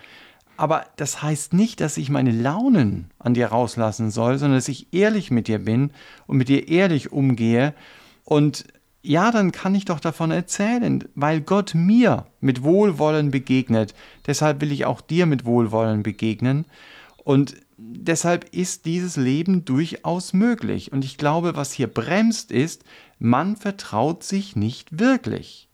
Aber 0.57 0.85
das 0.95 1.23
heißt 1.23 1.53
nicht, 1.53 1.81
dass 1.81 1.97
ich 1.97 2.09
meine 2.09 2.31
Launen 2.31 3.09
an 3.19 3.33
dir 3.33 3.47
rauslassen 3.47 4.11
soll, 4.11 4.37
sondern 4.37 4.57
dass 4.57 4.67
ich 4.67 4.93
ehrlich 4.93 5.31
mit 5.31 5.47
dir 5.47 5.59
bin 5.59 5.91
und 6.27 6.37
mit 6.37 6.49
dir 6.49 6.67
ehrlich 6.67 7.11
umgehe 7.11 7.73
und 8.25 8.65
ja, 9.03 9.31
dann 9.31 9.51
kann 9.51 9.73
ich 9.73 9.85
doch 9.85 9.99
davon 9.99 10.31
erzählen, 10.31 11.03
weil 11.15 11.41
Gott 11.41 11.73
mir 11.73 12.27
mit 12.39 12.63
Wohlwollen 12.63 13.31
begegnet. 13.31 13.95
Deshalb 14.27 14.61
will 14.61 14.71
ich 14.71 14.85
auch 14.85 15.01
dir 15.01 15.25
mit 15.25 15.45
Wohlwollen 15.45 16.03
begegnen. 16.03 16.65
Und 17.23 17.55
deshalb 17.77 18.53
ist 18.53 18.85
dieses 18.85 19.17
Leben 19.17 19.65
durchaus 19.65 20.33
möglich. 20.33 20.91
Und 20.91 21.03
ich 21.03 21.17
glaube, 21.17 21.55
was 21.55 21.71
hier 21.71 21.87
bremst, 21.87 22.51
ist, 22.51 22.83
man 23.17 23.55
vertraut 23.55 24.23
sich 24.23 24.55
nicht 24.55 24.99
wirklich. 24.99 25.70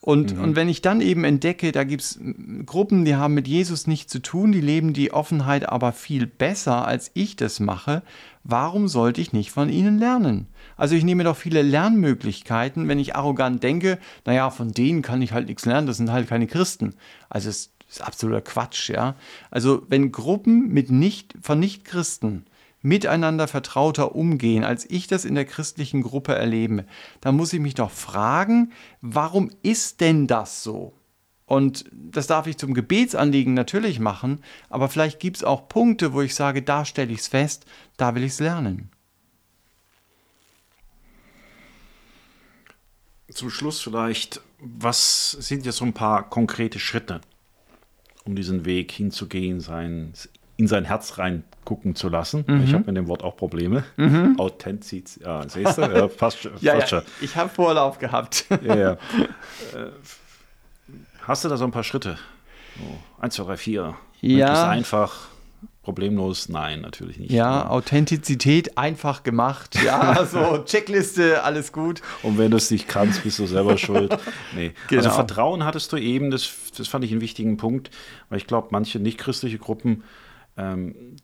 Und, 0.00 0.36
mhm. 0.36 0.42
und 0.42 0.56
wenn 0.56 0.68
ich 0.68 0.80
dann 0.80 1.00
eben 1.00 1.24
entdecke, 1.24 1.72
da 1.72 1.82
gibt 1.82 2.02
es 2.02 2.20
Gruppen, 2.64 3.04
die 3.04 3.16
haben 3.16 3.34
mit 3.34 3.48
Jesus 3.48 3.88
nichts 3.88 4.12
zu 4.12 4.20
tun, 4.20 4.52
die 4.52 4.60
leben 4.60 4.92
die 4.92 5.12
Offenheit 5.12 5.68
aber 5.68 5.92
viel 5.92 6.26
besser, 6.26 6.86
als 6.86 7.10
ich 7.14 7.34
das 7.34 7.58
mache, 7.58 8.02
warum 8.44 8.86
sollte 8.86 9.20
ich 9.20 9.32
nicht 9.32 9.50
von 9.50 9.68
ihnen 9.68 9.98
lernen? 9.98 10.46
Also 10.76 10.94
ich 10.94 11.02
nehme 11.02 11.24
doch 11.24 11.36
viele 11.36 11.62
Lernmöglichkeiten, 11.62 12.86
wenn 12.86 13.00
ich 13.00 13.16
arrogant 13.16 13.62
denke, 13.62 13.98
naja, 14.24 14.50
von 14.50 14.72
denen 14.72 15.02
kann 15.02 15.20
ich 15.20 15.32
halt 15.32 15.48
nichts 15.48 15.66
lernen, 15.66 15.88
das 15.88 15.96
sind 15.96 16.12
halt 16.12 16.28
keine 16.28 16.46
Christen. 16.46 16.94
Also 17.28 17.48
es 17.48 17.72
ist 17.88 18.02
absoluter 18.02 18.42
Quatsch, 18.42 18.90
ja. 18.90 19.16
Also 19.50 19.82
wenn 19.88 20.12
Gruppen 20.12 20.68
mit 20.68 20.90
nicht, 20.90 21.34
von 21.42 21.58
Nichtchristen 21.58 22.46
miteinander 22.80 23.48
vertrauter 23.48 24.14
umgehen, 24.14 24.64
als 24.64 24.88
ich 24.88 25.06
das 25.06 25.24
in 25.24 25.34
der 25.34 25.44
christlichen 25.44 26.02
Gruppe 26.02 26.34
erlebe, 26.34 26.84
dann 27.20 27.36
muss 27.36 27.52
ich 27.52 27.60
mich 27.60 27.74
doch 27.74 27.90
fragen, 27.90 28.72
warum 29.00 29.50
ist 29.62 30.00
denn 30.00 30.26
das 30.26 30.62
so? 30.62 30.94
Und 31.46 31.86
das 31.92 32.26
darf 32.26 32.46
ich 32.46 32.58
zum 32.58 32.74
Gebetsanliegen 32.74 33.54
natürlich 33.54 34.00
machen, 34.00 34.42
aber 34.68 34.88
vielleicht 34.88 35.18
gibt 35.18 35.38
es 35.38 35.44
auch 35.44 35.68
Punkte, 35.68 36.12
wo 36.12 36.20
ich 36.20 36.34
sage, 36.34 36.62
da 36.62 36.84
stelle 36.84 37.12
ich 37.12 37.20
es 37.20 37.28
fest, 37.28 37.64
da 37.96 38.14
will 38.14 38.22
ich 38.22 38.32
es 38.32 38.40
lernen. 38.40 38.90
zum 43.32 43.50
Schluss 43.50 43.80
vielleicht, 43.80 44.40
was 44.58 45.30
sind 45.30 45.64
jetzt 45.64 45.76
so 45.76 45.84
ein 45.84 45.92
paar 45.92 46.28
konkrete 46.28 46.78
Schritte, 46.78 47.20
um 48.24 48.34
diesen 48.34 48.64
Weg 48.64 48.90
hinzugehen, 48.92 49.60
sein, 49.60 50.12
in 50.58 50.66
sein 50.66 50.84
Herz 50.84 51.16
reingucken 51.18 51.94
zu 51.94 52.08
lassen? 52.10 52.44
Mhm. 52.46 52.64
Ich 52.64 52.74
habe 52.74 52.84
mit 52.84 52.96
dem 52.96 53.08
Wort 53.08 53.24
auch 53.24 53.36
Probleme. 53.36 53.84
Mhm. 53.96 54.38
Authentizität, 54.38 55.24
ja, 55.24 55.48
siehst 55.48 55.78
du? 55.78 55.82
Ja, 55.82 56.08
fast, 56.08 56.38
fast 56.48 56.62
ja, 56.62 56.76
ja, 56.78 57.02
Ich 57.22 57.36
habe 57.36 57.48
Vorlauf 57.48 57.98
gehabt. 57.98 58.44
ja, 58.62 58.76
ja. 58.76 58.92
Äh, 59.74 59.90
hast 61.22 61.44
du 61.44 61.48
da 61.48 61.56
so 61.56 61.64
ein 61.64 61.70
paar 61.70 61.84
Schritte? 61.84 62.18
Oh, 62.80 63.22
eins, 63.22 63.34
zwei, 63.34 63.44
drei, 63.44 63.56
vier. 63.56 63.94
Ja. 64.20 64.36
Möglichst 64.36 64.64
einfach 64.64 65.28
problemlos? 65.88 66.50
Nein, 66.50 66.82
natürlich 66.82 67.18
nicht. 67.18 67.30
Ja, 67.30 67.68
Authentizität 67.68 68.76
einfach 68.76 69.22
gemacht. 69.22 69.78
Ja, 69.82 70.24
so 70.30 70.58
Checkliste, 70.64 71.42
alles 71.42 71.72
gut. 71.72 72.02
Und 72.22 72.36
wenn 72.36 72.50
du 72.50 72.58
es 72.58 72.70
nicht 72.70 72.88
kannst, 72.88 73.22
bist 73.22 73.38
du 73.38 73.46
selber 73.46 73.78
schuld. 73.78 74.16
Nee. 74.54 74.72
Genau. 74.88 75.02
Also 75.02 75.14
Vertrauen 75.14 75.64
hattest 75.64 75.92
du 75.92 75.96
eben, 75.96 76.30
das, 76.30 76.50
das 76.76 76.88
fand 76.88 77.04
ich 77.04 77.12
einen 77.12 77.22
wichtigen 77.22 77.56
Punkt, 77.56 77.90
weil 78.28 78.36
ich 78.36 78.46
glaube, 78.46 78.68
manche 78.70 78.98
nicht-christliche 78.98 79.58
Gruppen, 79.58 80.04
ähm, 80.58 81.16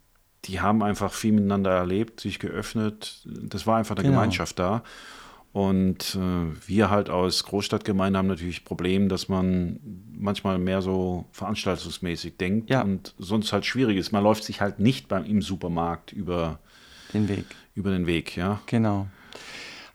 die 0.44 0.60
haben 0.60 0.82
einfach 0.82 1.12
viel 1.12 1.32
miteinander 1.32 1.72
erlebt, 1.72 2.20
sich 2.20 2.38
geöffnet. 2.38 3.26
Das 3.26 3.66
war 3.66 3.78
einfach 3.78 3.96
eine 3.96 4.02
genau. 4.02 4.16
Gemeinschaft 4.16 4.58
da. 4.58 4.82
Und 5.52 6.16
äh, 6.16 6.66
wir 6.66 6.90
halt 6.90 7.10
aus 7.10 7.44
Großstadtgemeinden 7.44 8.18
haben 8.18 8.26
natürlich 8.26 8.64
Problem, 8.64 9.08
dass 9.08 9.28
man 9.28 9.78
manchmal 10.12 10.58
mehr 10.58 10.82
so 10.82 11.26
veranstaltungsmäßig 11.30 12.36
denkt 12.38 12.70
ja. 12.70 12.82
und 12.82 13.14
sonst 13.18 13.52
halt 13.52 13.64
schwierig 13.64 13.96
ist. 13.96 14.10
Man 14.10 14.24
läuft 14.24 14.42
sich 14.42 14.60
halt 14.60 14.80
nicht 14.80 15.06
beim, 15.06 15.24
im 15.24 15.42
Supermarkt 15.42 16.12
über 16.12 16.58
den 17.12 17.28
Weg. 17.28 17.44
Über 17.74 17.90
den 17.90 18.08
Weg, 18.08 18.36
ja. 18.36 18.60
Genau. 18.66 19.06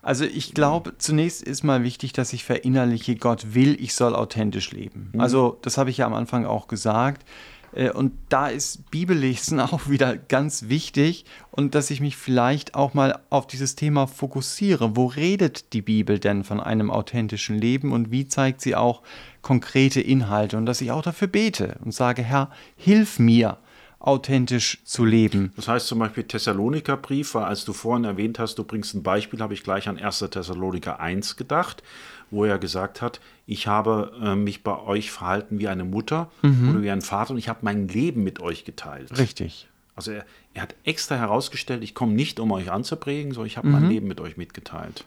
Also 0.02 0.24
ich 0.24 0.54
glaube, 0.54 0.96
zunächst 0.96 1.42
ist 1.42 1.62
mal 1.62 1.82
wichtig, 1.82 2.14
dass 2.14 2.32
ich 2.32 2.44
verinnerliche, 2.44 3.16
Gott 3.16 3.54
will, 3.54 3.76
ich 3.78 3.94
soll 3.94 4.14
authentisch 4.14 4.72
leben. 4.72 5.10
Mhm. 5.12 5.20
Also 5.20 5.58
das 5.60 5.76
habe 5.76 5.90
ich 5.90 5.98
ja 5.98 6.06
am 6.06 6.14
Anfang 6.14 6.46
auch 6.46 6.68
gesagt. 6.68 7.28
Äh, 7.72 7.90
und 7.90 8.12
da 8.28 8.48
ist 8.48 8.90
Bibellesen 8.90 9.60
auch 9.60 9.88
wieder 9.88 10.16
ganz 10.16 10.68
wichtig 10.68 11.24
und 11.50 11.74
dass 11.74 11.90
ich 11.90 12.00
mich 12.00 12.16
vielleicht 12.16 12.74
auch 12.74 12.94
mal 12.94 13.20
auf 13.30 13.46
dieses 13.46 13.76
Thema 13.76 14.06
fokussiere. 14.06 14.96
Wo 14.96 15.06
redet 15.06 15.72
die 15.72 15.82
Bibel 15.82 16.18
denn 16.18 16.44
von 16.44 16.60
einem 16.60 16.90
authentischen 16.90 17.58
Leben 17.58 17.92
und 17.92 18.10
wie 18.10 18.28
zeigt 18.28 18.60
sie 18.60 18.76
auch 18.76 19.02
konkrete 19.42 20.00
Inhalte? 20.00 20.56
Und 20.56 20.66
dass 20.66 20.80
ich 20.80 20.90
auch 20.90 21.02
dafür 21.02 21.28
bete 21.28 21.76
und 21.84 21.92
sage, 21.92 22.22
Herr, 22.22 22.50
hilf 22.76 23.18
mir, 23.18 23.58
authentisch 24.00 24.78
zu 24.84 25.04
leben. 25.04 25.52
Das 25.56 25.68
heißt 25.68 25.86
zum 25.86 25.98
Beispiel 25.98 26.24
Thessalonikerbrief, 26.24 27.34
weil 27.34 27.44
als 27.44 27.66
du 27.66 27.74
vorhin 27.74 28.04
erwähnt 28.04 28.38
hast, 28.38 28.54
du 28.54 28.64
bringst 28.64 28.94
ein 28.94 29.02
Beispiel, 29.02 29.40
habe 29.40 29.52
ich 29.52 29.62
gleich 29.62 29.88
an 29.88 29.98
1. 29.98 30.24
Thessaloniker 30.30 31.00
1 31.00 31.36
gedacht 31.36 31.82
wo 32.30 32.44
er 32.44 32.58
gesagt 32.58 33.02
hat, 33.02 33.20
ich 33.46 33.66
habe 33.66 34.12
äh, 34.22 34.34
mich 34.36 34.62
bei 34.62 34.78
euch 34.78 35.10
verhalten 35.10 35.58
wie 35.58 35.68
eine 35.68 35.84
Mutter 35.84 36.30
mhm. 36.42 36.70
oder 36.70 36.82
wie 36.82 36.90
ein 36.90 37.02
Vater 37.02 37.32
und 37.32 37.38
ich 37.38 37.48
habe 37.48 37.60
mein 37.62 37.88
Leben 37.88 38.22
mit 38.24 38.40
euch 38.40 38.64
geteilt. 38.64 39.16
Richtig. 39.18 39.68
Also 39.96 40.12
er, 40.12 40.24
er 40.54 40.62
hat 40.62 40.74
extra 40.84 41.16
herausgestellt, 41.16 41.82
ich 41.82 41.94
komme 41.94 42.12
nicht, 42.12 42.40
um 42.40 42.52
euch 42.52 42.70
anzuprägen, 42.70 43.32
sondern 43.32 43.46
ich 43.48 43.56
habe 43.56 43.68
mein 43.68 43.88
Leben 43.88 44.06
mit 44.06 44.20
euch 44.20 44.36
mitgeteilt. 44.36 45.04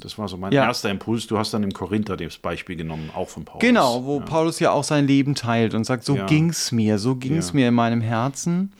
Das 0.00 0.18
war 0.18 0.26
so 0.26 0.36
mein 0.36 0.50
Ja. 0.52 0.64
erster 0.64 0.90
Impuls. 0.90 1.28
Du 1.28 1.38
hast 1.38 1.54
dann 1.54 1.62
im 1.62 1.72
Korinther 1.72 2.16
das 2.16 2.38
Beispiel 2.38 2.74
genommen, 2.74 3.10
auch 3.14 3.28
von 3.28 3.44
Paulus. 3.44 3.60
Genau, 3.60 4.04
wo 4.04 4.18
ja. 4.18 4.24
Paulus 4.24 4.58
ja 4.58 4.72
auch 4.72 4.82
sein 4.82 5.06
Leben 5.06 5.36
teilt 5.36 5.72
und 5.74 5.84
sagt, 5.84 6.04
so 6.04 6.16
Ja. 6.16 6.26
ging's 6.26 6.72
mir, 6.72 6.98
so 6.98 7.14
ging's 7.14 7.48
Ja. 7.48 7.54
mir 7.54 7.68
in 7.68 7.74
meinem 7.74 8.00
Herzen. 8.00 8.72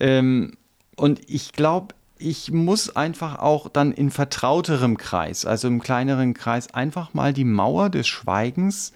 Ähm, 0.00 0.56
und 0.96 1.20
ich 1.28 1.52
glaube, 1.52 1.94
ich 2.18 2.50
muss 2.52 2.94
einfach 2.94 3.38
auch 3.38 3.68
dann 3.68 3.92
in 3.92 4.10
vertrauterem 4.10 4.96
Kreis, 4.96 5.44
also 5.44 5.68
im 5.68 5.80
kleineren 5.80 6.34
Kreis, 6.34 6.72
einfach 6.74 7.14
mal 7.14 7.32
die 7.32 7.44
Mauer 7.44 7.90
des 7.90 8.08
Schweigens 8.08 8.92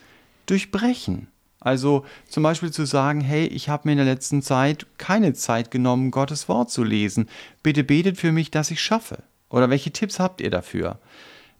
durchbrechen. 0.47 1.29
Also 1.61 2.05
zum 2.29 2.43
Beispiel 2.43 2.73
zu 2.73 2.85
sagen, 2.85 3.21
hey, 3.21 3.47
ich 3.47 3.69
habe 3.69 3.87
mir 3.87 3.93
in 3.93 3.99
der 3.99 4.07
letzten 4.07 4.43
Zeit 4.43 4.87
keine 4.99 5.33
Zeit 5.33 5.71
genommen, 5.71 6.11
Gottes 6.11 6.49
Wort 6.49 6.71
zu 6.71 6.83
lesen. 6.83 7.29
Bitte 7.63 7.85
betet 7.85 8.19
für 8.19 8.33
mich, 8.33 8.51
dass 8.51 8.73
ich 8.73 8.83
schaffe. 8.83 9.23
Oder 9.49 9.71
welche 9.71 9.93
Tipps 9.93 10.19
habt 10.19 10.41
ihr 10.41 10.51
dafür? 10.51 10.99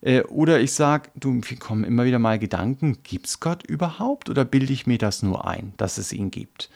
Äh, 0.01 0.23
Oder 0.23 0.61
ich 0.61 0.73
sage, 0.73 1.11
du, 1.15 1.31
mir 1.31 1.57
kommen 1.59 1.85
immer 1.85 2.05
wieder 2.05 2.19
mal 2.19 2.39
Gedanken, 2.39 2.99
gibt 3.05 3.27
es 3.27 3.41
Gott 3.41 3.65
überhaupt 3.65 4.29
oder 4.29 4.45
bilde 4.45 4.73
ich 4.73 4.87
mir 4.87 4.99
das 4.99 5.23
nur 5.23 5.47
ein, 5.47 5.73
dass 5.77 5.99
es 5.99 6.13
ihn 6.13 6.31
gibt? 6.31 6.69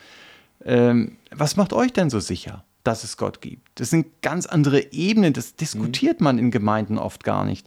Ähm, 0.65 1.17
was 1.31 1.57
macht 1.57 1.73
euch 1.73 1.93
denn 1.93 2.11
so 2.11 2.21
sicher, 2.21 2.65
dass 2.87 3.05
es 3.05 3.17
Gott 3.17 3.41
gibt? 3.41 3.69
Das 3.77 3.91
sind 3.91 4.23
ganz 4.23 4.47
andere 4.47 4.93
Ebenen, 4.93 5.33
das 5.33 5.57
diskutiert 5.57 6.21
man 6.21 6.39
in 6.39 6.51
Gemeinden 6.51 6.99
oft 6.99 7.25
gar 7.25 7.45
nicht. 7.45 7.67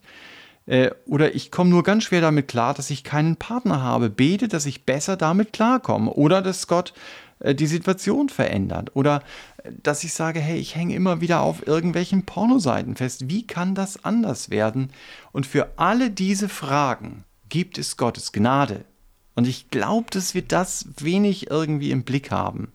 Äh, 0.70 0.92
Oder 1.08 1.34
ich 1.34 1.52
komme 1.52 1.72
nur 1.72 1.84
ganz 1.84 2.04
schwer 2.04 2.22
damit 2.22 2.48
klar, 2.48 2.74
dass 2.76 2.92
ich 2.92 3.04
keinen 3.04 3.38
Partner 3.38 3.82
habe. 3.82 4.10
Bete, 4.10 4.48
dass 4.48 4.68
ich 4.68 4.86
besser 4.86 5.18
damit 5.18 5.52
klarkomme. 5.52 6.12
Oder 6.14 6.42
dass 6.44 6.68
Gott 6.68 6.94
äh, 7.40 7.56
die 7.56 7.66
Situation 7.66 8.30
verändert. 8.30 8.92
Oder 8.96 9.24
äh, 9.64 9.72
dass 9.82 10.04
ich 10.04 10.14
sage, 10.14 10.40
hey, 10.40 10.60
ich 10.60 10.76
hänge 10.76 10.94
immer 10.94 11.22
wieder 11.22 11.42
auf 11.42 11.66
irgendwelchen 11.66 12.26
Pornoseiten 12.26 12.96
fest. 12.96 13.30
Wie 13.30 13.48
kann 13.48 13.74
das 13.74 14.06
anders 14.06 14.52
werden? 14.52 14.92
Und 15.32 15.48
für 15.48 15.74
alle 15.78 16.12
diese 16.12 16.50
Fragen 16.50 17.24
gibt 17.50 17.80
es 17.80 17.98
Gottes 17.98 18.32
Gnade. 18.32 18.86
Und 19.34 19.48
ich 19.48 19.72
glaube, 19.72 20.08
dass 20.12 20.36
wir 20.36 20.44
das 20.44 20.88
wenig 20.98 21.50
irgendwie 21.50 21.92
im 21.92 22.04
Blick 22.04 22.30
haben. 22.30 22.72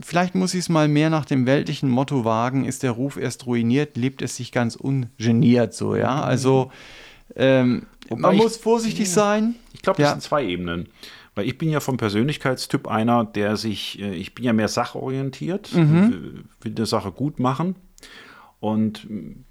Vielleicht 0.00 0.34
muss 0.34 0.54
ich 0.54 0.60
es 0.60 0.68
mal 0.68 0.88
mehr 0.88 1.08
nach 1.10 1.24
dem 1.24 1.46
weltlichen 1.46 1.88
Motto 1.88 2.24
wagen, 2.24 2.64
ist 2.64 2.82
der 2.82 2.90
Ruf 2.92 3.16
erst 3.16 3.46
ruiniert, 3.46 3.96
lebt 3.96 4.22
es 4.22 4.36
sich 4.36 4.50
ganz 4.52 4.74
ungeniert 4.76 5.74
so, 5.74 5.94
ja. 5.96 6.20
Also 6.22 6.72
ähm, 7.36 7.86
man 8.14 8.34
ich- 8.34 8.42
muss 8.42 8.56
vorsichtig 8.56 9.10
sein. 9.10 9.54
Ich 9.72 9.82
glaube, 9.82 9.98
das 10.02 10.06
Ja. 10.08 10.12
sind 10.12 10.22
zwei 10.22 10.44
Ebenen. 10.44 10.88
Weil 11.36 11.46
ich 11.46 11.58
bin 11.58 11.68
ja 11.68 11.80
vom 11.80 11.96
Persönlichkeitstyp 11.96 12.86
einer, 12.86 13.24
der 13.24 13.56
sich, 13.56 13.98
äh, 14.00 14.14
ich 14.14 14.34
bin 14.36 14.44
ja 14.44 14.52
mehr 14.52 14.68
sachorientiert, 14.68 15.72
Mhm. 15.74 16.44
will 16.60 16.72
eine 16.76 16.86
Sache 16.86 17.10
gut 17.10 17.40
machen 17.40 17.74
und 18.60 19.08
mm, 19.10 19.44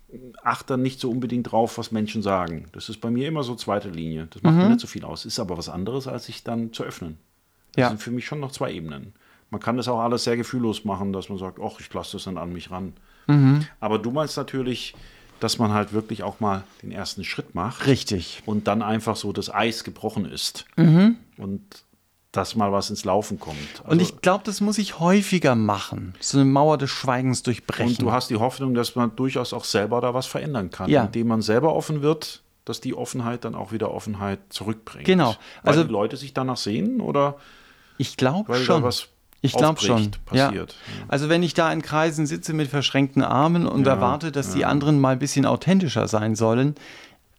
achte 0.44 0.78
nicht 0.78 1.00
so 1.00 1.10
unbedingt 1.10 1.52
drauf, 1.52 1.78
was 1.78 1.92
Menschen 1.92 2.22
sagen. 2.22 2.66
Das 2.72 2.88
ist 2.90 3.02
bei 3.02 3.10
mir 3.10 3.28
immer 3.28 3.44
so 3.44 3.56
zweite 3.56 3.90
Linie. 3.90 4.28
Das 4.30 4.44
macht 4.44 4.56
mir 4.56 4.70
nicht 4.70 4.80
so 4.80 4.88
viel 4.88 5.04
aus. 5.04 5.26
Ist 5.26 5.40
aber 5.40 5.58
was 5.58 5.70
anderes, 5.70 6.08
als 6.08 6.26
sich 6.28 6.44
dann 6.44 6.72
zu 6.72 6.84
öffnen. 6.84 7.18
Das 7.74 7.82
Ja. 7.82 7.90
sind 7.90 8.02
für 8.02 8.12
mich 8.12 8.26
schon 8.26 8.40
noch 8.40 8.52
zwei 8.52 8.72
Ebenen. 8.72 9.14
Man 9.54 9.62
kann 9.62 9.78
das 9.78 9.88
auch 9.88 10.00
alles 10.00 10.24
sehr 10.24 10.36
gefühllos 10.36 10.84
machen, 10.84 11.14
dass 11.14 11.30
man 11.30 11.38
sagt, 11.38 11.60
ach, 11.64 11.80
ich 11.80 11.94
lasse 11.94 12.14
das 12.14 12.24
dann 12.24 12.40
an 12.40 12.52
mich 12.52 12.72
ran. 12.72 12.94
Mhm. 13.28 13.68
Aber 13.80 14.00
du 14.00 14.10
meinst 14.10 14.36
natürlich, 14.36 14.96
dass 15.40 15.60
man 15.60 15.72
halt 15.74 15.94
wirklich 15.94 16.24
auch 16.24 16.40
mal 16.40 16.64
den 16.82 16.92
ersten 16.92 17.24
Schritt 17.24 17.54
macht 17.54 17.86
Richtig. 17.86 18.42
und 18.48 18.68
dann 18.68 18.82
einfach 18.82 19.16
so 19.16 19.32
das 19.32 19.54
Eis 19.54 19.84
gebrochen 19.84 20.26
ist 20.26 20.66
und 21.38 21.62
dass 22.32 22.56
mal 22.56 22.72
was 22.72 22.90
ins 22.90 23.06
Laufen 23.06 23.40
kommt. 23.40 23.58
Also, 23.84 23.92
Und 23.92 24.02
ich 24.02 24.22
glaube, 24.22 24.44
das 24.44 24.60
muss 24.60 24.80
ich 24.80 25.00
häufiger 25.00 25.54
machen. 25.54 26.16
So 26.20 26.40
eine 26.40 26.46
Mauer 26.46 26.80
des 26.80 26.90
Schweigens 26.90 27.44
durchbrechen. 27.44 27.90
und 27.92 28.02
du 28.02 28.12
hast 28.12 28.32
die 28.32 28.38
Hoffnung, 28.38 28.74
dass 28.74 28.96
man 28.96 29.16
durchaus 29.16 29.54
auch 29.54 29.66
selber 29.66 30.02
da 30.02 30.16
was 30.16 30.26
verändern 30.26 30.72
kann, 30.72 30.90
Ja. 30.90 31.04
indem 31.04 31.28
man 31.28 31.44
selber 31.44 31.76
offen 31.76 32.02
wird, 32.02 32.42
dass 32.66 32.82
die 32.82 32.96
Offenheit 32.96 33.46
dann 33.46 33.54
auch 33.54 33.72
wieder 33.72 33.92
Offenheit 33.92 34.40
zurückbringt. 34.50 35.06
Genau. 35.06 35.36
Weil 35.62 35.74
Also- 35.74 35.84
die 35.84 35.92
Leute 35.92 36.18
sich 36.18 36.34
danach 36.34 36.58
sehen 36.58 37.02
oder 37.02 37.36
ich 38.00 38.18
glaube 38.18 38.56
schon. 38.56 38.82
da 38.82 38.88
was 38.88 39.10
ich 39.44 39.54
glaube 39.54 39.80
schon. 39.82 40.12
passiert. 40.26 40.72
Ja. 40.72 41.06
Also 41.10 41.30
wenn 41.30 41.44
ich 41.44 41.54
da 41.54 41.72
in 41.72 41.82
Kreisen 41.82 42.26
sitze 42.26 42.54
mit 42.54 42.70
verschränkten 42.70 43.22
Armen 43.24 43.68
und 43.68 43.86
Ja, 43.86 43.94
erwarte, 43.94 44.32
dass 44.32 44.54
die 44.54 44.66
anderen 44.66 45.00
mal 45.00 45.12
ein 45.12 45.20
bisschen 45.20 45.46
authentischer 45.46 46.08
sein 46.08 46.36
sollen, 46.36 46.76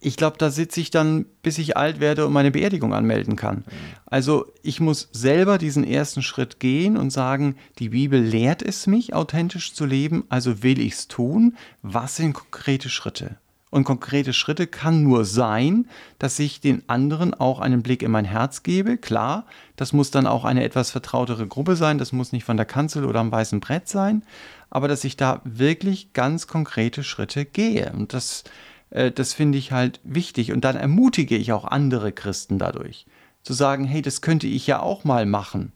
ich 0.00 0.18
glaube, 0.18 0.36
da 0.36 0.50
sitze 0.50 0.82
ich 0.82 0.90
dann, 0.90 1.24
bis 1.42 1.56
ich 1.56 1.78
alt 1.78 1.98
werde 1.98 2.26
und 2.26 2.34
meine 2.34 2.50
Beerdigung 2.50 2.92
anmelden 2.92 3.36
kann. 3.36 3.64
Also 4.04 4.52
ich 4.62 4.78
muss 4.78 5.08
selber 5.12 5.56
diesen 5.56 5.82
ersten 5.82 6.20
Schritt 6.20 6.60
gehen 6.60 6.98
und 6.98 7.08
sagen, 7.08 7.56
die 7.78 7.88
Bibel 7.88 8.20
lehrt 8.20 8.60
es 8.60 8.86
mich, 8.86 9.14
authentisch 9.14 9.72
zu 9.72 9.86
leben, 9.86 10.24
also 10.28 10.62
will 10.62 10.78
ich 10.78 10.92
es 10.92 11.08
tun. 11.08 11.56
Was 11.80 12.16
sind 12.16 12.34
konkrete 12.34 12.90
Schritte? 12.90 13.38
Und 13.74 13.82
konkrete 13.82 14.32
Schritte 14.32 14.68
kann 14.68 15.02
nur 15.02 15.24
sein, 15.24 15.88
dass 16.20 16.38
ich 16.38 16.60
den 16.60 16.88
anderen 16.88 17.34
auch 17.34 17.58
einen 17.58 17.82
Blick 17.82 18.04
in 18.04 18.12
mein 18.12 18.24
Herz 18.24 18.62
gebe. 18.62 18.96
Klar, 18.96 19.46
das 19.74 19.92
muss 19.92 20.12
dann 20.12 20.28
auch 20.28 20.44
eine 20.44 20.62
etwas 20.62 20.92
vertrautere 20.92 21.48
Gruppe 21.48 21.74
sein. 21.74 21.98
Das 21.98 22.12
muss 22.12 22.30
nicht 22.30 22.44
von 22.44 22.56
der 22.56 22.66
Kanzel 22.66 23.04
oder 23.04 23.18
am 23.18 23.32
weißen 23.32 23.58
Brett 23.58 23.88
sein. 23.88 24.22
Aber 24.70 24.86
dass 24.86 25.02
ich 25.02 25.16
da 25.16 25.40
wirklich 25.42 26.12
ganz 26.12 26.46
konkrete 26.46 27.02
Schritte 27.02 27.44
gehe. 27.44 27.92
Und 27.92 28.12
das, 28.12 28.44
äh, 28.90 29.10
das 29.10 29.32
finde 29.32 29.58
ich 29.58 29.72
halt 29.72 29.98
wichtig. 30.04 30.52
Und 30.52 30.60
dann 30.64 30.76
ermutige 30.76 31.36
ich 31.36 31.52
auch 31.52 31.64
andere 31.64 32.12
Christen 32.12 32.60
dadurch. 32.60 33.06
Zu 33.42 33.54
sagen, 33.54 33.86
hey, 33.86 34.02
das 34.02 34.20
könnte 34.20 34.46
ich 34.46 34.68
ja 34.68 34.78
auch 34.78 35.02
mal 35.02 35.26
machen. 35.26 35.72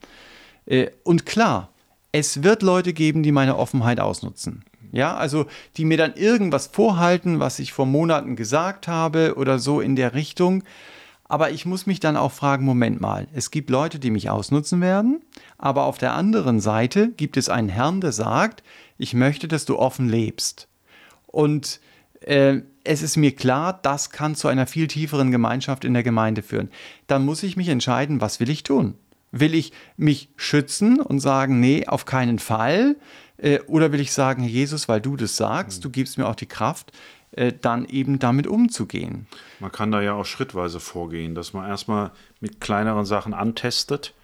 Äh, 0.66 0.90
Und 1.02 1.26
klar, 1.26 1.70
es 2.12 2.44
wird 2.44 2.62
Leute 2.62 2.92
geben, 2.92 3.24
die 3.24 3.32
meine 3.32 3.56
Offenheit 3.56 3.98
ausnutzen. 3.98 4.62
Ja, 4.92 5.16
also 5.16 5.46
die 5.77 5.85
mir 5.85 5.96
dann 5.96 6.14
irgendwas 6.14 6.68
vorhalten, 6.68 7.40
was 7.40 7.59
ich 7.59 7.72
vor 7.72 7.87
Monaten 7.87 8.37
gesagt 8.37 8.88
habe 8.88 9.35
oder 9.37 9.59
so 9.59 9.81
in 9.81 9.96
der 9.96 10.14
Richtung. 10.14 10.64
Aber 11.24 11.51
ich 11.51 11.66
muss 11.66 11.87
mich 11.87 12.01
dann 12.01 12.16
auch 12.16 12.33
fragen, 12.33 12.64
Moment 12.64 13.01
mal, 13.01 13.29
es 13.35 13.51
gibt 13.51 13.68
Leute, 13.68 13.98
die 13.98 14.11
mich 14.11 14.31
ausnutzen 14.31 14.81
werden, 14.81 15.20
aber 15.59 15.85
auf 15.85 15.98
der 15.98 16.14
anderen 16.14 16.59
Seite 16.59 17.11
gibt 17.11 17.37
es 17.37 17.51
einen 17.51 17.68
Herrn, 17.68 18.01
der 18.01 18.12
sagt, 18.12 18.62
ich 18.96 19.12
möchte, 19.12 19.46
dass 19.46 19.66
du 19.66 19.79
offen 19.79 20.09
lebst. 20.09 20.68
Und 21.27 21.81
äh, 22.22 22.62
es 22.85 23.03
ist 23.03 23.18
mir 23.18 23.37
klar, 23.37 23.79
das 23.83 24.09
kann 24.11 24.35
zu 24.35 24.48
einer 24.48 24.66
viel 24.66 24.88
tieferen 24.88 25.31
Gemeinschaft 25.31 25.85
in 25.85 25.92
der 25.92 26.03
Gemeinde 26.03 26.42
führen. 26.42 26.70
Dann 27.07 27.27
muss 27.27 27.42
ich 27.42 27.59
mich 27.59 27.68
entscheiden, 27.68 28.22
was 28.22 28.40
will 28.40 28.48
ich 28.48 28.62
tun? 28.62 28.94
Will 29.31 29.55
ich 29.55 29.72
mich 29.98 30.31
schützen 30.37 30.98
und 30.98 31.20
sagen, 31.20 31.61
nee, 31.61 31.87
auf 31.87 32.07
keinen 32.07 32.38
Fall? 32.38 32.96
Äh, 33.38 33.61
oder 33.61 33.92
will 33.92 34.01
ich 34.01 34.12
sagen, 34.12 34.42
Herr 34.42 34.51
Jesus, 34.51 34.88
weil 34.88 35.01
du 35.01 35.16
das 35.16 35.37
sagst, 35.37 35.85
du 35.85 35.90
gibst 35.90 36.18
mir 36.18 36.27
auch 36.27 36.35
die 36.35 36.46
Kraft, 36.46 36.92
äh, 37.33 37.53
dann 37.53 37.85
eben 37.87 38.18
damit 38.18 38.46
umzugehen. 38.46 39.27
Man 39.61 39.72
kann 39.72 39.90
da 39.90 40.01
ja 40.03 40.14
auch 40.14 40.24
schrittweise 40.24 40.81
vorgehen, 40.81 41.35
dass 41.35 41.53
man 41.53 41.68
erstmal 41.68 42.11
mit 42.40 42.61
kleineren 42.61 43.05
Sachen 43.05 43.35
antestet 43.35 44.14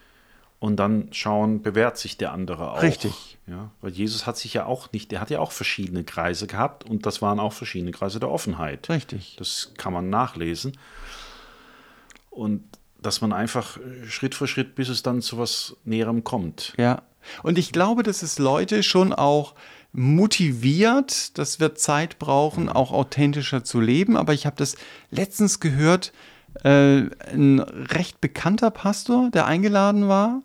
und 0.58 0.76
dann 0.76 1.08
schauen, 1.12 1.62
bewährt 1.62 1.98
sich 1.98 2.16
der 2.16 2.32
andere 2.32 2.72
auch. 2.72 2.82
Richtig. 2.82 3.36
Ja, 3.46 3.70
weil 3.82 3.92
Jesus 3.92 4.26
hat 4.26 4.38
sich 4.38 4.54
ja 4.54 4.64
auch 4.64 4.90
nicht, 4.92 5.10
der 5.12 5.20
hat 5.20 5.28
ja 5.28 5.38
auch 5.38 5.52
verschiedene 5.52 6.02
Kreise 6.02 6.46
gehabt 6.46 6.84
und 6.84 7.04
das 7.04 7.20
waren 7.20 7.38
auch 7.38 7.52
verschiedene 7.52 7.92
Kreise 7.92 8.18
der 8.18 8.30
Offenheit. 8.30 8.88
Richtig. 8.88 9.36
Das 9.38 9.72
kann 9.76 9.92
man 9.92 10.08
nachlesen. 10.08 10.78
Und 12.30 12.64
dass 13.02 13.20
man 13.20 13.34
einfach 13.34 13.76
äh, 13.76 14.06
Schritt 14.08 14.34
für 14.34 14.46
Schritt, 14.46 14.74
bis 14.74 14.88
es 14.88 15.02
dann 15.02 15.20
zu 15.20 15.36
was 15.36 15.76
Näherem 15.84 16.24
kommt. 16.24 16.72
Ja. 16.78 17.02
Und 17.42 17.58
ich 17.58 17.72
glaube, 17.72 18.02
dass 18.02 18.22
es 18.22 18.38
Leute 18.38 18.82
schon 18.82 19.12
auch 19.12 19.54
motiviert, 19.92 21.38
das 21.38 21.60
wird 21.60 21.78
Zeit 21.78 22.18
brauchen, 22.18 22.68
auch 22.68 22.90
authentischer 22.90 23.62
zu 23.62 23.80
leben. 23.80 24.16
Aber 24.16 24.34
ich 24.34 24.44
habe 24.44 24.56
das 24.56 24.76
letztens 25.10 25.60
gehört, 25.60 26.12
äh, 26.62 27.02
ein 27.32 27.58
recht 27.60 28.20
bekannter 28.20 28.70
Pastor, 28.70 29.30
der 29.32 29.46
eingeladen 29.46 30.08
war. 30.08 30.42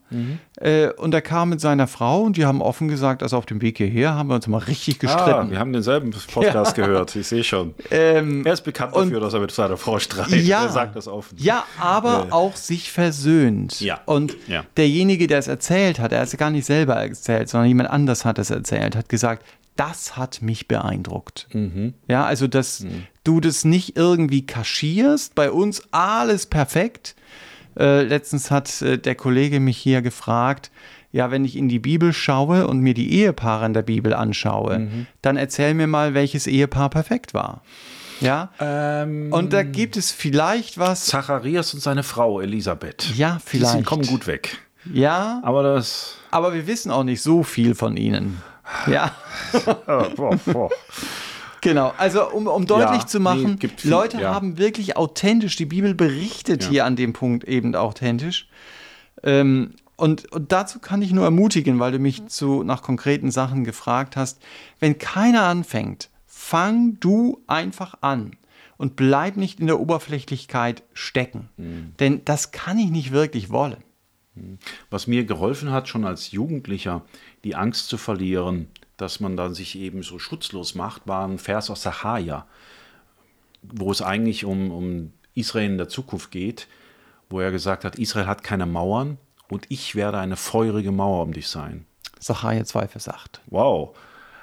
Äh, 0.60 0.90
und 0.94 1.14
er 1.14 1.22
kam 1.22 1.50
mit 1.50 1.62
seiner 1.62 1.86
Frau 1.88 2.22
und 2.24 2.36
die 2.36 2.46
haben 2.46 2.62
offen 2.62 2.88
gesagt, 2.88 3.22
also 3.22 3.38
auf 3.38 3.46
dem 3.46 3.62
Weg 3.62 3.78
hierher 3.78 4.16
haben 4.16 4.28
wir 4.30 4.36
uns 4.36 4.48
mal 4.48 4.58
richtig 4.58 4.98
Ah, 4.98 5.00
gestritten. 5.02 5.52
wir 5.52 5.60
haben 5.60 5.72
denselben 5.72 6.12
Podcast 6.34 6.74
gehört, 6.76 7.16
ich 7.16 7.28
sehe 7.28 7.44
schon. 7.44 7.76
Ähm, 7.92 8.44
Er 8.46 8.54
ist 8.54 8.62
bekannt 8.62 8.94
und- 8.94 9.06
dafür, 9.06 9.20
dass 9.20 9.34
er 9.36 9.40
mit 9.42 9.52
seiner 9.52 9.78
Frau 9.78 10.00
streitet. 10.00 10.42
Ja. 10.46 10.64
Er 10.64 10.70
sagt 10.70 10.96
das 10.96 11.08
offen. 11.08 11.38
Ja, 11.40 11.64
aber 11.80 12.26
Ja. 12.28 12.32
auch 12.34 12.56
sich 12.56 12.92
versöhnt. 12.92 13.80
Ja. 13.80 14.02
Und 14.06 14.36
Ja. 14.48 14.64
derjenige, 14.78 15.28
der 15.28 15.38
es 15.40 15.48
erzählt 15.48 16.00
hat, 16.00 16.12
er 16.12 16.22
hat 16.22 16.28
es 16.28 16.38
gar 16.38 16.50
nicht 16.50 16.66
selber 16.66 16.96
erzählt, 16.96 17.50
sondern 17.50 17.68
jemand 17.68 17.90
anders 17.92 18.26
hat 18.26 18.40
es 18.40 18.50
erzählt, 18.50 18.96
hat 18.96 19.10
gesagt, 19.10 19.46
das 19.80 20.18
hat 20.18 20.42
mich 20.42 20.68
beeindruckt. 20.68 21.48
Mhm. 21.54 21.94
Ja, 22.08 22.26
also 22.26 22.48
dass 22.48 22.86
du 23.24 23.40
das 23.40 23.64
nicht 23.66 23.96
irgendwie 23.98 24.46
kaschierst, 24.46 25.36
bei 25.36 25.52
uns 25.52 25.84
alles 25.92 26.46
perfekt. 26.46 27.16
Äh, 27.78 28.04
letztens 28.04 28.52
hat 28.52 28.82
äh, 28.82 28.98
der 28.98 29.16
Kollege 29.16 29.60
mich 29.60 29.78
hier 29.78 30.02
gefragt, 30.02 30.70
ja, 31.12 31.32
wenn 31.32 31.46
ich 31.46 31.56
in 31.56 31.70
die 31.70 31.80
Bibel 31.80 32.14
schaue 32.14 32.68
und 32.68 32.82
mir 32.82 32.94
die 32.94 33.12
Ehepaare 33.14 33.66
in 33.66 33.74
der 33.74 33.82
Bibel 33.84 34.14
anschaue, 34.14 34.80
Mhm. 34.80 35.08
dann 35.22 35.38
erzähl 35.38 35.74
mir 35.74 35.88
mal, 35.88 36.14
welches 36.14 36.46
Ehepaar 36.46 36.90
perfekt 36.90 37.34
war. 37.34 37.62
Ja, 38.22 38.50
Ähm, 38.60 39.32
und 39.32 39.54
da 39.54 39.64
gibt 39.64 39.96
es 39.96 40.12
vielleicht 40.12 40.78
was, 40.78 41.06
Zacharias 41.06 41.74
und 41.74 41.80
seine 41.80 42.04
Frau 42.04 42.42
Elisabeth. 42.42 43.14
Ja, 43.16 43.36
Die 43.46 43.50
vielleicht. 43.50 43.86
kommen 43.86 44.06
gut 44.06 44.28
weg. 44.28 44.58
Ja, 44.94 45.40
Aber 45.44 45.64
das. 45.64 46.18
aber 46.32 46.54
wir 46.54 46.68
wissen 46.68 46.92
auch 46.92 47.04
nicht 47.06 47.22
so 47.22 47.44
viel 47.44 47.76
von 47.76 47.96
ihnen. 47.96 48.42
Ja, 48.88 49.16
boah. 50.16 50.70
genau. 51.62 51.94
Also 51.98 52.30
um, 52.30 52.48
um 52.48 52.66
deutlich 52.66 53.02
Ja, 53.02 53.08
zu 53.08 53.20
machen, 53.20 53.58
nee, 53.62 53.70
viel, 53.76 53.90
Leute 53.90 54.22
ja. 54.22 54.34
haben 54.34 54.58
wirklich 54.58 54.98
authentisch, 54.98 55.56
die 55.56 55.66
Bibel 55.66 55.94
berichtet 55.96 56.64
Ja. 56.64 56.70
hier 56.70 56.86
an 56.86 56.96
dem 56.96 57.14
Punkt 57.14 57.44
eben 57.46 57.76
authentisch. 57.76 58.48
Ähm, 59.24 59.74
und, 59.96 60.32
und 60.32 60.52
dazu 60.52 60.80
kann 60.80 61.02
ich 61.02 61.12
nur 61.12 61.26
ermutigen, 61.26 61.80
weil 61.80 61.92
du 61.92 62.00
mich 62.00 62.28
zu, 62.28 62.64
nach 62.64 62.82
konkreten 62.82 63.32
Sachen 63.32 63.64
gefragt 63.66 64.16
hast. 64.16 64.42
Wenn 64.80 64.98
keiner 64.98 65.44
anfängt, 65.44 66.10
fang 66.26 66.98
du 67.02 67.44
einfach 67.48 67.96
an 68.02 68.38
und 68.78 68.96
bleib 68.96 69.36
nicht 69.36 69.60
in 69.60 69.68
der 69.68 69.80
Oberflächlichkeit 69.80 70.84
stecken. 70.94 71.50
Mhm. 71.58 71.94
Denn 72.00 72.22
das 72.24 72.52
kann 72.52 72.78
ich 72.80 72.92
nicht 72.92 73.12
wirklich 73.12 73.50
wollen. 73.50 73.84
Was 74.90 75.06
mir 75.08 75.26
geholfen 75.26 75.70
hat, 75.72 75.90
schon 75.90 76.06
als 76.06 76.32
Jugendlicher, 76.32 77.04
die 77.44 77.56
Angst 77.56 77.88
zu 77.88 77.98
verlieren, 77.98 78.68
dass 78.98 79.20
man 79.20 79.38
dann 79.38 79.54
sich 79.54 79.78
eben 79.78 80.04
so 80.04 80.20
schutzlos 80.20 80.76
macht, 80.76 81.08
war 81.08 81.26
ein 81.28 81.40
Vers 81.40 81.70
aus 81.70 81.84
Sacharja, 81.84 82.46
wo 83.62 83.92
es 83.92 84.02
eigentlich 84.02 84.46
um, 84.46 84.72
um 84.72 85.14
Israel 85.36 85.66
in 85.70 85.78
der 85.78 85.90
Zukunft 85.90 86.32
geht, 86.32 86.68
wo 87.30 87.40
er 87.40 87.52
gesagt 87.52 87.86
hat, 87.86 87.98
Israel 87.98 88.28
hat 88.28 88.44
keine 88.44 88.66
Mauern 88.66 89.18
und 89.50 89.66
ich 89.70 89.96
werde 89.96 90.18
eine 90.20 90.36
feurige 90.36 90.92
Mauer 90.92 91.24
um 91.24 91.34
dich 91.34 91.48
sein. 91.48 91.86
Sacharja 92.20 92.66
2, 92.66 92.88
Vers 92.90 93.08
8. 93.08 93.42
Wow, 93.48 93.96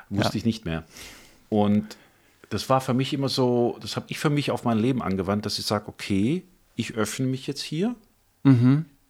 wusste 0.08 0.32
Ja. 0.34 0.38
ich 0.38 0.44
nicht 0.44 0.64
mehr. 0.64 0.84
Und 1.50 1.96
das 2.48 2.68
war 2.70 2.80
für 2.80 2.94
mich 2.94 3.12
immer 3.12 3.28
so, 3.28 3.76
das 3.80 3.96
habe 3.96 4.06
ich 4.08 4.18
für 4.18 4.30
mich 4.30 4.50
auf 4.50 4.64
mein 4.64 4.78
Leben 4.78 5.02
angewandt, 5.02 5.44
dass 5.44 5.58
ich 5.58 5.66
sage, 5.66 5.88
okay, 5.88 6.44
ich 6.76 6.94
öffne 6.94 7.26
mich 7.26 7.46
jetzt 7.46 7.62
hier 7.62 7.94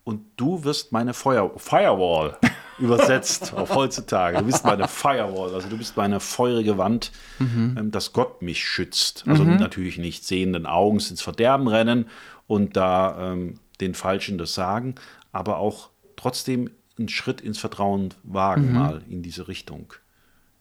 und 0.05 0.25
du 0.37 0.65
wirst 0.65 0.93
meine 0.93 1.13
Feuer 1.15 1.53
Firewall 1.59 2.39
übersetzt 2.79 3.53
auf 3.55 3.75
heutzutage. 3.75 4.39
Du 4.39 4.45
bist 4.45 4.65
meine 4.65 4.89
Firewall, 4.89 5.55
also 5.55 5.69
du 5.69 5.79
bist 5.79 5.97
meine 5.97 6.21
feurige 6.21 6.79
Wand, 6.79 7.11
ähm, 7.41 7.91
dass 7.91 8.13
Gott 8.13 8.43
mich 8.43 8.63
schützt. 8.65 9.25
Also 9.27 9.45
natürlich 9.45 9.99
nicht 9.99 10.25
sehenden 10.25 10.67
Augens 10.67 11.11
ins 11.11 11.23
Verderben 11.23 11.69
rennen 11.69 12.07
und 12.47 12.77
da 12.77 13.33
ähm, 13.33 13.59
den 13.81 13.95
Falschen 13.95 14.39
das 14.39 14.55
sagen, 14.55 14.95
aber 15.33 15.59
auch 15.59 15.91
trotzdem 16.17 16.71
einen 16.99 17.09
Schritt 17.09 17.41
ins 17.41 17.59
Vertrauen 17.59 18.15
wagen, 18.23 18.73
mal 18.73 19.03
in 19.11 19.23
diese 19.23 19.49
Richtung, 19.49 19.93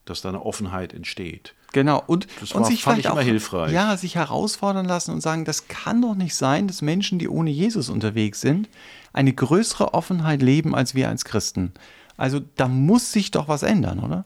dass 0.04 0.20
da 0.20 0.28
eine 0.28 0.44
Offenheit 0.44 0.92
entsteht. 0.92 1.54
Genau. 1.72 2.02
Und, 2.06 2.26
Das 2.40 2.52
und 2.52 2.62
war- 2.62 2.68
sich 2.70 2.82
fand 2.82 2.98
ich 2.98 3.02
vielleicht 3.04 3.08
auch 3.08 3.18
immer 3.20 3.22
hilfreich. 3.24 3.72
Ja, 3.72 3.96
sich 3.96 4.14
herausfordern 4.16 4.86
lassen 4.86 5.12
und 5.12 5.20
sagen, 5.20 5.44
das 5.44 5.68
kann 5.68 6.00
doch 6.02 6.14
nicht 6.14 6.34
sein, 6.34 6.66
dass 6.68 6.80
Menschen, 6.82 7.18
die 7.18 7.28
ohne 7.28 7.50
Jesus 7.50 7.88
unterwegs 7.88 8.40
sind, 8.40 8.68
eine 9.12 9.32
größere 9.32 9.94
Offenheit 9.94 10.42
leben 10.42 10.74
als 10.74 10.94
wir 10.94 11.08
als 11.08 11.24
Christen. 11.24 11.72
Also 12.16 12.40
da 12.56 12.68
muss 12.68 13.12
sich 13.12 13.30
doch 13.30 13.48
was 13.48 13.62
ändern, 13.62 13.98
oder? 14.00 14.24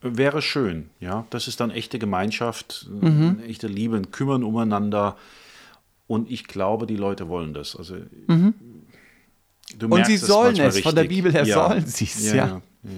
Wäre 0.00 0.42
schön, 0.42 0.90
ja. 1.00 1.26
Das 1.30 1.48
ist 1.48 1.60
dann 1.60 1.70
echte 1.70 1.98
Gemeinschaft, 1.98 2.88
äh, 3.00 3.08
Mhm. 3.08 3.36
eine 3.38 3.44
echte 3.46 3.68
Liebe, 3.68 3.96
ein 3.96 4.10
Kümmern 4.10 4.44
umeinander. 4.44 5.16
Und 6.06 6.30
ich 6.30 6.46
glaube, 6.46 6.86
die 6.86 6.96
Leute 6.96 7.28
wollen 7.28 7.54
das. 7.54 7.74
Also, 7.76 7.96
Mhm. 8.26 8.54
Und 9.88 10.06
sie 10.06 10.18
sollen 10.18 10.58
es. 10.60 10.78
Von 10.80 10.94
der 10.94 11.04
Bibel 11.04 11.32
her 11.32 11.46
sollen 11.46 11.86
sie 11.86 12.04
es, 12.04 12.32
Ja. 12.32 12.34
ja. 12.34 12.46
Ja, 12.82 12.90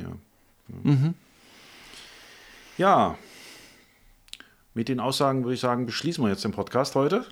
ja, 0.84 0.92
ja. 0.92 1.14
ja, 2.76 3.18
mit 4.74 4.88
den 4.88 4.98
Aussagen 5.00 5.44
würde 5.44 5.54
ich 5.54 5.60
sagen, 5.60 5.86
beschließen 5.86 6.22
wir 6.24 6.28
jetzt 6.30 6.44
den 6.44 6.52
Podcast 6.52 6.94
heute 6.96 7.24